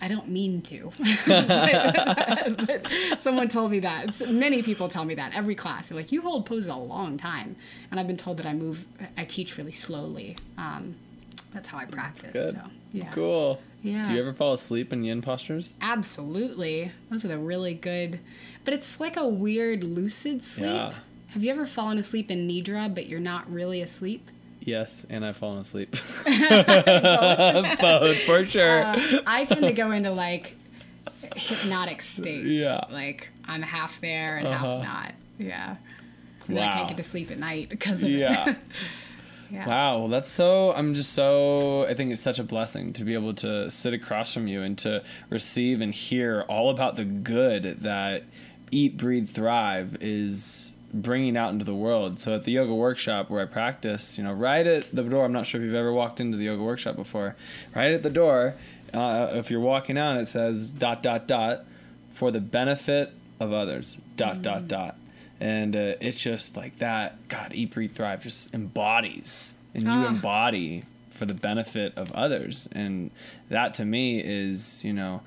[0.00, 0.92] I, don't mean to,
[1.26, 4.08] but, but someone told me that.
[4.08, 5.88] It's- many people tell me that every class.
[5.88, 7.56] They're like, "You hold poses a long time,"
[7.90, 8.84] and I've been told that I move,
[9.16, 10.36] I teach really slowly.
[10.58, 10.96] Um,
[11.56, 12.32] that's how I practice.
[12.32, 12.54] Good.
[12.54, 12.60] So
[12.92, 13.60] yeah, Cool.
[13.82, 14.04] Yeah.
[14.06, 15.76] Do you ever fall asleep in yin postures?
[15.80, 16.92] absolutely.
[17.10, 18.20] Those are the really good,
[18.64, 20.70] but it's like a weird lucid sleep.
[20.70, 20.92] Yeah.
[21.28, 24.28] Have you ever fallen asleep in nidra, but you're not really asleep?
[24.60, 25.92] Yes, and I've fallen asleep.
[25.92, 26.26] Both.
[27.80, 28.82] Both, for sure.
[28.84, 30.56] Uh, I tend to go into like
[31.36, 32.46] hypnotic states.
[32.46, 32.80] Yeah.
[32.90, 34.76] Like I'm half there and Uh-huh.
[34.78, 35.12] half not.
[35.38, 35.76] Yeah.
[36.48, 38.50] And I can't get to sleep at night because of Yeah.
[38.50, 38.56] it.
[39.50, 39.68] yeah.
[39.68, 40.72] Wow, well, that's so.
[40.72, 41.86] I'm just so.
[41.86, 44.76] I think it's such a blessing to be able to sit across from you and
[44.78, 48.24] to receive and hear all about the good that
[48.70, 52.18] Eat, Breathe, Thrive is bringing out into the world.
[52.18, 55.24] So at the yoga workshop where I practice, you know, right at the door.
[55.24, 57.36] I'm not sure if you've ever walked into the yoga workshop before.
[57.74, 58.54] Right at the door,
[58.94, 61.64] uh, if you're walking out, it says dot dot dot
[62.14, 63.96] for the benefit of others.
[64.16, 64.96] Dot dot dot.
[65.40, 67.28] And uh, it's just like that.
[67.28, 70.06] God, eat, breathe, thrive just embodies, and you Ah.
[70.08, 72.68] embody for the benefit of others.
[72.72, 73.10] And
[73.48, 75.22] that to me is, you know,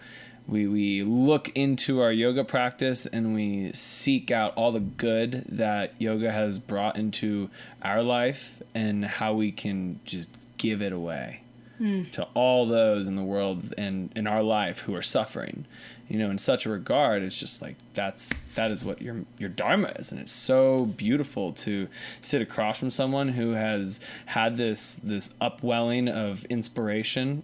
[0.47, 5.93] we we look into our yoga practice and we seek out all the good that
[5.99, 7.49] yoga has brought into
[7.83, 11.41] our life and how we can just give it away
[11.79, 12.03] Hmm.
[12.11, 15.65] to all those in the world and in our life who are suffering.
[16.09, 19.47] You know, in such a regard, it's just like that's that is what your your
[19.47, 21.87] dharma is, and it's so beautiful to
[22.21, 27.43] sit across from someone who has had this this upwelling of inspiration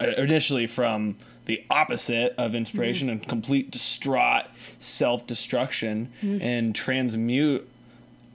[0.00, 3.12] uh, initially from the opposite of inspiration hmm.
[3.12, 4.44] and complete distraught
[4.78, 6.40] self-destruction hmm.
[6.40, 7.68] and transmute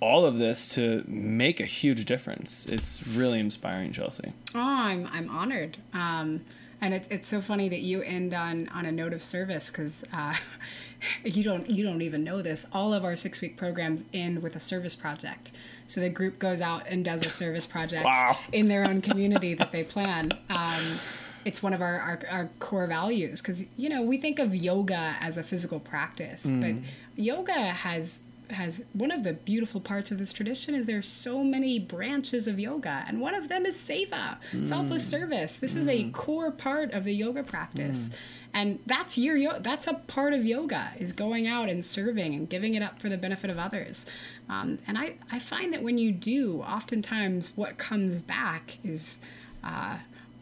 [0.04, 2.66] all of this to make a huge difference.
[2.66, 4.34] It's really inspiring, Chelsea.
[4.54, 5.78] Oh, I'm I'm honored.
[5.93, 6.41] Um,
[6.82, 10.04] and it's it's so funny that you end on on a note of service because
[10.14, 10.34] uh,
[11.24, 12.66] you don't you don't even know this.
[12.74, 15.51] All of our six week programs end with a service project.
[15.88, 18.38] So the group goes out and does a service project Wow.
[18.51, 20.32] in their own community that they plan.
[20.49, 20.99] Um,
[21.45, 25.16] it's one of our, our, our core values because you know we think of yoga
[25.22, 26.76] as a physical practice, but
[27.16, 28.22] yoga has
[28.54, 32.60] has one of the beautiful parts of this tradition is there's so many branches of
[32.60, 35.58] yoga and one of them is seva selfless service.
[35.58, 38.10] This is a core part of the yoga practice.
[38.56, 42.47] And that's your yo- that's a part of yoga is going out and serving and
[42.47, 44.06] giving it up for the benefit of others.
[44.47, 49.18] Um, and I, I find that when you do oftentimes what comes back is
[49.64, 49.97] uh,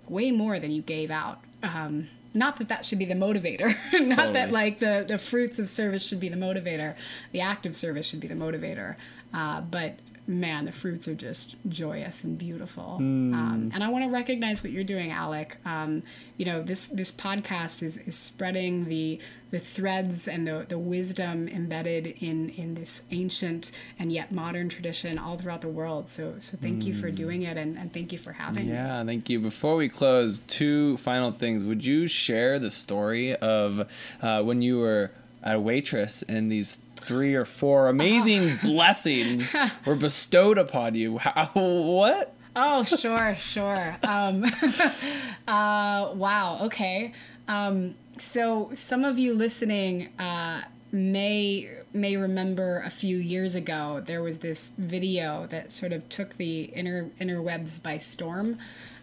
[0.10, 1.40] way more than you gave out.
[1.64, 4.34] Um, not that that should be the motivator not Totally.
[4.34, 6.96] that like the the fruits of service should be the motivator
[7.32, 8.96] the act of service should be the motivator
[9.34, 9.96] uh, but
[10.40, 12.98] man the fruits are just joyous and beautiful.
[13.00, 15.58] Um, and i want to recognize what you're doing alec.
[15.66, 16.04] Um,
[16.38, 19.20] you know this this podcast is is spreading the
[19.52, 25.18] the threads and the, the wisdom embedded in in this ancient and yet modern tradition
[25.18, 26.08] all throughout the world.
[26.08, 28.74] So so thank you for doing it and, and thank you for having me.
[28.74, 29.40] Yeah, thank you.
[29.40, 31.64] Before we close, two final things.
[31.64, 33.88] Would you share the story of
[34.22, 35.12] uh, when you were
[35.44, 41.18] a waitress in these three or four amazing blessings were bestowed upon you?
[41.18, 42.36] How, what?
[42.56, 43.98] Oh, sure, sure.
[44.04, 44.44] Um,
[45.48, 46.60] uh, wow.
[46.64, 47.14] Okay.
[47.48, 54.22] Um, so some of you listening uh, may may remember a few years ago there
[54.22, 58.58] was this video that sort of took the inter interwebs by storm.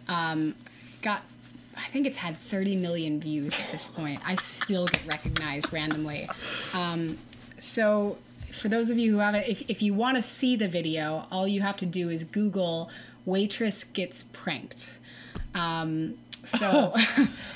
[0.07, 0.55] Um,
[1.01, 1.23] got
[1.79, 4.19] I think it's had 30 million views at this point.
[4.25, 6.29] I still get recognized randomly.
[6.73, 7.17] Um,
[7.59, 8.17] so,
[8.51, 11.47] for those of you who haven't, if, if you want to see the video, all
[11.47, 12.89] you have to do is Google
[13.25, 14.91] waitress gets pranked.
[15.53, 16.95] Um, so,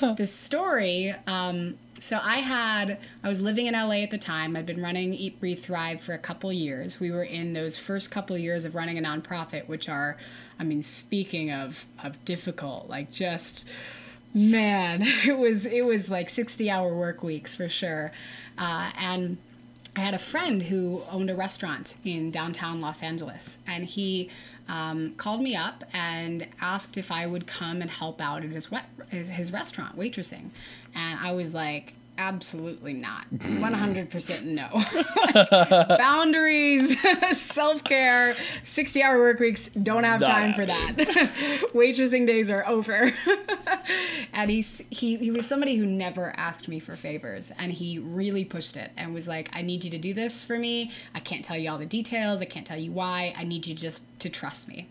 [0.16, 1.14] the story.
[1.26, 4.56] Um, so I had I was living in LA at the time.
[4.56, 7.00] I'd been running Eat Breathe Thrive for a couple years.
[7.00, 10.18] We were in those first couple years of running a nonprofit, which are,
[10.58, 13.66] I mean, speaking of of difficult, like just
[14.34, 18.12] man, it was it was like sixty hour work weeks for sure,
[18.58, 19.38] uh, and.
[19.96, 24.28] I had a friend who owned a restaurant in downtown Los Angeles, and he
[24.68, 28.68] um, called me up and asked if I would come and help out at his,
[29.10, 30.50] his his restaurant waitressing,
[30.94, 33.26] and I was like, absolutely not,
[33.58, 34.68] one hundred percent no.
[35.98, 36.96] Boundaries,
[37.38, 39.68] self care, sixty hour work weeks.
[39.82, 40.96] Don't have Not time for that.
[41.74, 43.12] Waitressing days are over.
[44.32, 48.44] and he's he he was somebody who never asked me for favors and he really
[48.44, 51.44] pushed it and was like i need you to do this for me i can't
[51.44, 54.28] tell you all the details i can't tell you why i need you just to
[54.28, 54.88] trust me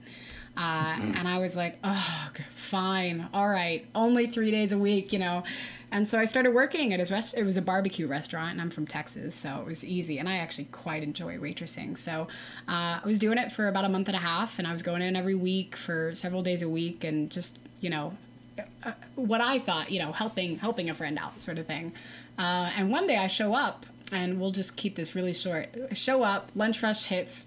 [0.58, 5.20] uh, and i was like oh fine all right only three days a week you
[5.20, 5.44] know
[5.92, 8.70] and so i started working at his rest it was a barbecue restaurant and i'm
[8.70, 12.28] from texas so it was easy and i actually quite enjoy waitressing so
[12.68, 14.82] uh, i was doing it for about a month and a half and i was
[14.82, 18.16] going in every week for several days a week and just you know
[19.16, 21.94] what I thought, you know, helping helping a friend out, sort of thing.
[22.38, 25.70] Uh, and one day I show up, and we'll just keep this really short.
[25.90, 27.46] I show up, lunch rush hits,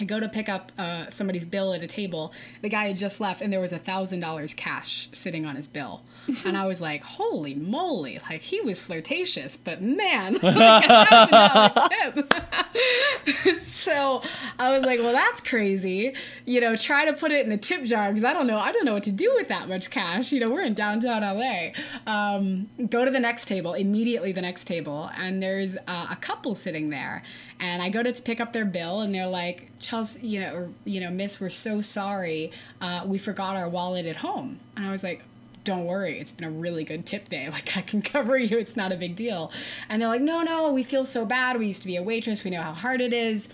[0.00, 2.32] I go to pick up uh, somebody's bill at a table.
[2.62, 5.66] The guy had just left, and there was a thousand dollars cash sitting on his
[5.66, 6.02] bill.
[6.44, 11.30] And I was like, "Holy moly!" Like he was flirtatious, but man, like a thousand
[11.30, 13.62] dollar tip.
[13.62, 14.22] so
[14.58, 16.14] I was like, "Well, that's crazy."
[16.44, 18.58] You know, try to put it in the tip jar because I don't know.
[18.58, 20.32] I don't know what to do with that much cash.
[20.32, 21.70] You know, we're in downtown LA.
[22.06, 24.32] Um, go to the next table immediately.
[24.32, 27.22] The next table, and there's uh, a couple sitting there,
[27.60, 30.68] and I go to pick up their bill, and they're like, "Chelsea, you know, or,
[30.84, 32.52] you know, Miss, we're so sorry.
[32.80, 35.22] Uh, we forgot our wallet at home." And I was like,
[35.64, 37.48] don't worry, it's been a really good tip day.
[37.52, 39.52] Like, I can cover you, it's not a big deal.
[39.88, 41.58] And they're like, no, no, we feel so bad.
[41.58, 43.48] We used to be a waitress, we know how hard it is.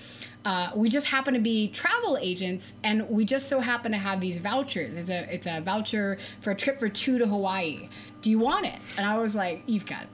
[0.45, 4.21] Uh, we just happen to be travel agents, and we just so happen to have
[4.21, 4.97] these vouchers.
[4.97, 7.89] It's a it's a voucher for a trip for two to Hawaii.
[8.23, 8.79] Do you want it?
[8.97, 10.07] And I was like, you've got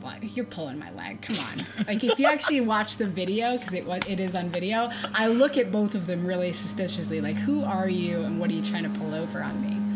[0.00, 3.74] what you're pulling my leg come on like if you actually watch the video because
[3.74, 7.34] it was it is on video i look at both of them really suspiciously like
[7.34, 9.91] who are you and what are you trying to pull over on me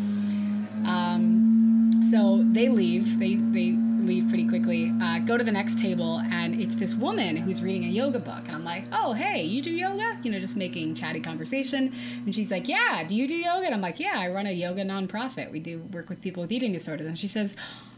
[0.86, 3.76] um, so they leave they they
[4.06, 4.92] leave pretty quickly.
[5.02, 8.46] Uh, go to the next table and it's this woman who's reading a yoga book.
[8.46, 10.18] And i'm like oh hey you do yoga?
[10.22, 11.92] You know just making chatty conversation.
[12.24, 13.66] And she's like yeah do you do yoga?
[13.66, 15.50] And i'm like yeah i run a yoga nonprofit.
[15.50, 17.06] We do work with people with eating disorders.
[17.06, 17.56] And she says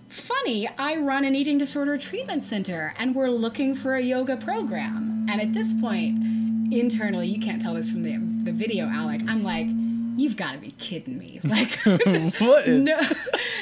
[0.09, 5.26] funny i run an eating disorder treatment center and we're looking for a yoga program.
[5.28, 9.43] And at this point internally you can't tell this from the, the video alec i'm
[9.43, 9.66] like
[10.18, 11.78] you've got to be kidding me like
[12.40, 13.00] What is no,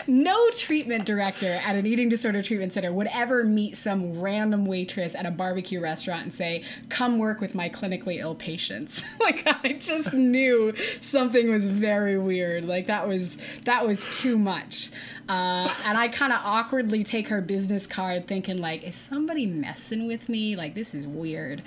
[0.07, 5.15] no treatment director at an eating disorder treatment center would ever meet some random waitress
[5.15, 9.75] at a barbecue restaurant and say, "Come work with my clinically ill patients." like I
[9.75, 12.65] just knew something was very weird.
[12.65, 14.91] Like that was that was too much.
[15.29, 20.07] Uh, and I kind of awkwardly take her business card, thinking like, "Is somebody messing
[20.07, 20.57] with me?
[20.57, 21.63] Like this is weird."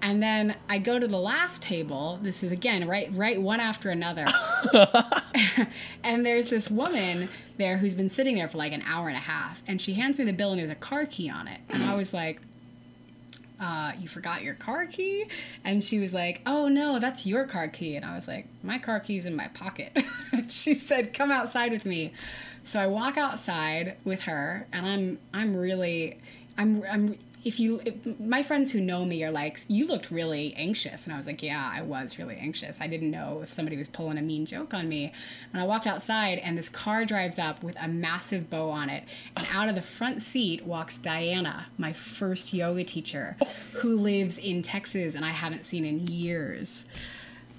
[0.00, 2.20] And then I go to the last table.
[2.22, 4.26] This is again right right one after another.
[6.04, 9.20] and there's this woman there who's been sitting there for like an hour and a
[9.20, 11.60] half and she hands me the bill and there's a car key on it.
[11.70, 12.40] And I was like
[13.60, 15.26] uh, you forgot your car key?
[15.64, 17.96] And she was like, oh no, that's your car key.
[17.96, 19.96] And I was like, my car key's in my pocket.
[20.48, 22.12] she said, come outside with me.
[22.64, 26.18] So I walk outside with her and I'm, I'm really,
[26.56, 30.54] I'm, I'm, if you, if, my friends who know me are like, you looked really
[30.54, 31.04] anxious.
[31.04, 32.80] And I was like, yeah, I was really anxious.
[32.80, 35.12] I didn't know if somebody was pulling a mean joke on me.
[35.52, 39.04] And I walked outside and this car drives up with a massive bow on it.
[39.36, 43.36] And out of the front seat walks Diana, my first yoga teacher,
[43.74, 46.84] who lives in Texas and I haven't seen in years.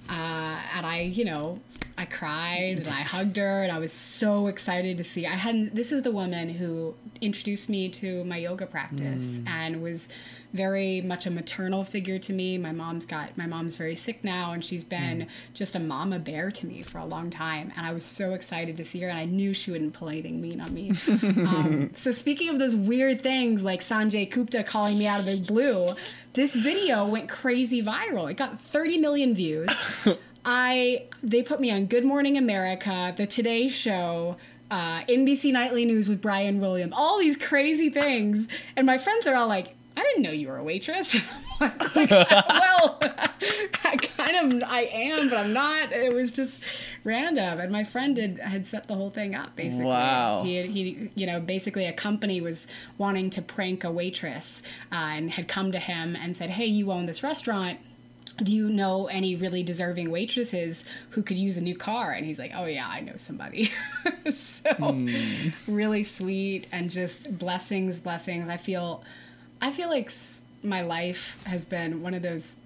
[0.08, 1.60] Uh, and I, you know,
[2.00, 5.26] I cried and I hugged her and I was so excited to see.
[5.26, 5.74] I hadn't.
[5.74, 10.08] This is the woman who introduced me to my yoga practice and was
[10.54, 12.56] very much a maternal figure to me.
[12.56, 16.50] My mom's got my mom's very sick now and she's been just a mama bear
[16.50, 17.70] to me for a long time.
[17.76, 20.40] And I was so excited to see her and I knew she wouldn't pull anything
[20.40, 20.92] mean on me.
[21.08, 25.38] um, so speaking of those weird things like Sanjay Gupta calling me out of the
[25.40, 25.94] blue,
[26.32, 28.30] this video went crazy viral.
[28.30, 29.68] It got 30 million views.
[30.44, 34.36] I they put me on Good Morning America, The Today Show,
[34.70, 39.34] uh, NBC Nightly News with Brian Williams, all these crazy things, and my friends are
[39.34, 41.16] all like, "I didn't know you were a waitress."
[41.60, 45.92] Like, well, I kind of I am, but I'm not.
[45.92, 46.62] It was just
[47.04, 49.56] random, and my friend did had set the whole thing up.
[49.56, 50.42] Basically, Wow.
[50.42, 52.66] he had, he you know basically a company was
[52.96, 56.90] wanting to prank a waitress uh, and had come to him and said, "Hey, you
[56.92, 57.78] own this restaurant."
[58.42, 62.12] Do you know any really deserving waitresses who could use a new car?
[62.12, 63.70] And he's like, oh yeah, I know somebody.
[64.32, 65.48] so hmm.
[65.66, 68.48] really sweet and just blessings, blessings.
[68.48, 69.02] I feel,
[69.60, 70.10] I feel like
[70.62, 72.56] my life has been one of those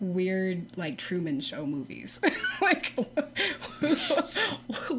[0.00, 2.18] weird like Truman Show movies.
[2.62, 2.92] like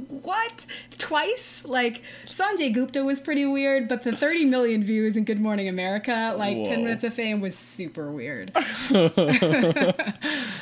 [0.10, 0.66] what?
[0.98, 1.64] Twice?
[1.66, 6.36] Like Sanjay Gupta was pretty weird, but the 30 million views in Good Morning America,
[6.38, 8.52] like 10 minutes of fame was super weird.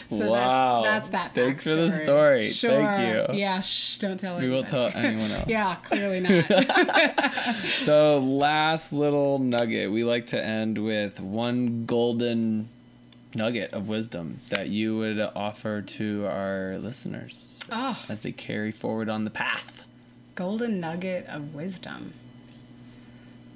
[0.10, 0.82] So Wow.
[0.84, 1.36] that's, that's that.
[1.36, 2.44] Thanks for the story.
[2.50, 2.80] Thank Sure.
[3.30, 3.38] you.
[3.38, 4.58] Yeah, shh, don't tell We anyone.
[4.58, 5.48] will tell anyone else.
[5.48, 7.56] yeah, clearly not.
[7.82, 9.92] So, last little nugget.
[9.92, 12.70] We like to end with one golden
[13.36, 19.10] nugget of wisdom that you would offer to our listeners oh, as they carry forward
[19.10, 19.84] on the path.
[20.36, 22.14] golden nugget of wisdom.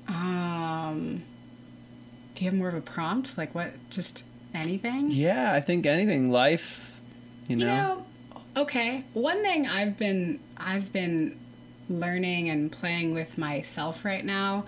[0.08, 1.24] Um,
[2.36, 3.38] do you have more of a prompt?
[3.38, 3.72] Like what?
[3.90, 5.12] Just anything?
[5.12, 6.96] Yeah, I think anything, life,
[7.48, 7.66] you know.
[7.66, 8.06] You know,
[8.58, 9.04] okay.
[9.14, 11.40] One thing I've been I've been
[11.90, 14.66] learning and playing with myself right now,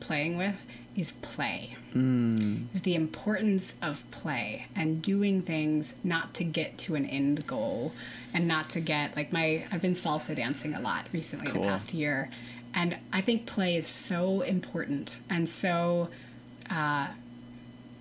[0.00, 0.56] playing with
[0.96, 1.76] is play.
[1.94, 2.72] Mm.
[2.82, 7.92] the importance of play and doing things not to get to an end goal
[8.32, 11.62] and not to get like my I've been salsa dancing a lot recently Cool.
[11.62, 12.30] the past year
[12.74, 16.08] and I think play is so important and so
[16.68, 17.06] uh,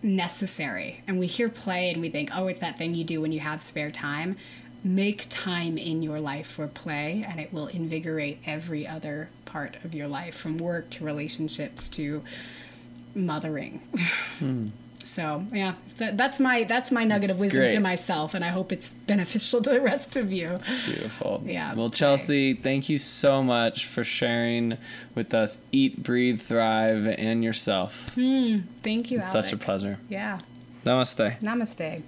[0.02, 1.02] necessary.
[1.08, 3.40] And we hear play and we think, oh, it's that thing you do when you
[3.40, 4.36] have spare time.
[4.84, 9.96] Make time in your life for play, and it will invigorate every other part of
[9.96, 12.22] your life from work to relationships to
[13.16, 13.82] mothering.
[14.40, 14.68] Hmm.
[15.06, 18.72] So yeah, that, that's my that's my nugget of wisdom to myself, and I hope
[18.72, 20.58] it's beneficial to the rest of you.
[20.86, 21.44] Beautiful.
[21.46, 21.98] Yeah, Well, okay.
[21.98, 24.78] Chelsea, thank you so much for sharing
[25.14, 28.14] with us Eat, Breathe, Thrive, and yourself.
[28.16, 29.98] Hmm, thank you, It's such a pleasure.
[30.08, 30.40] Yeah.
[30.86, 31.40] Namaste.
[31.42, 32.02] Namaste.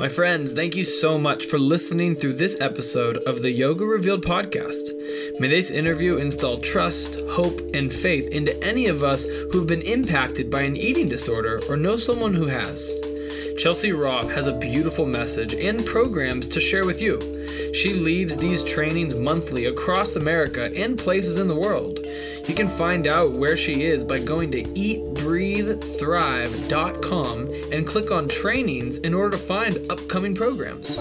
[0.00, 4.24] My friends, thank you so much for listening through this episode of the Yoga Revealed
[4.24, 4.92] podcast.
[5.38, 10.50] May this interview install trust, hope, and faith into any of us who've been impacted
[10.50, 12.98] by an eating disorder or know someone who has.
[13.58, 17.20] Chelsea Roff has a beautiful message and programs to share with you.
[17.74, 21.98] She leads these trainings monthly across America and places in the world.
[22.50, 28.98] You can find out where she is by going to eatbreathethrive.com and click on trainings
[28.98, 30.98] in order to find upcoming programs.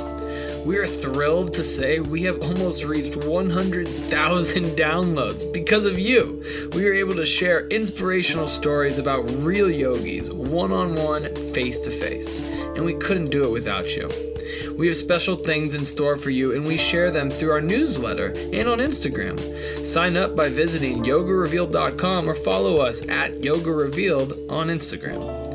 [0.63, 6.43] We are thrilled to say we have almost reached 100,000 downloads because of you.
[6.73, 11.89] We are able to share inspirational stories about real yogis, one on one, face to
[11.89, 12.43] face.
[12.75, 14.28] And we couldn't do it without you.
[14.77, 18.33] We have special things in store for you, and we share them through our newsletter
[18.53, 19.39] and on Instagram.
[19.85, 25.49] Sign up by visiting yogarevealed.com or follow us at Yoga Revealed on Instagram.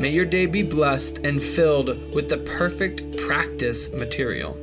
[0.00, 4.54] May your day be blessed and filled with the perfect practice material.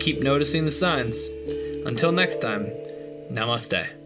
[0.00, 1.30] Keep noticing the signs.
[1.84, 2.66] Until next time,
[3.30, 4.05] namaste.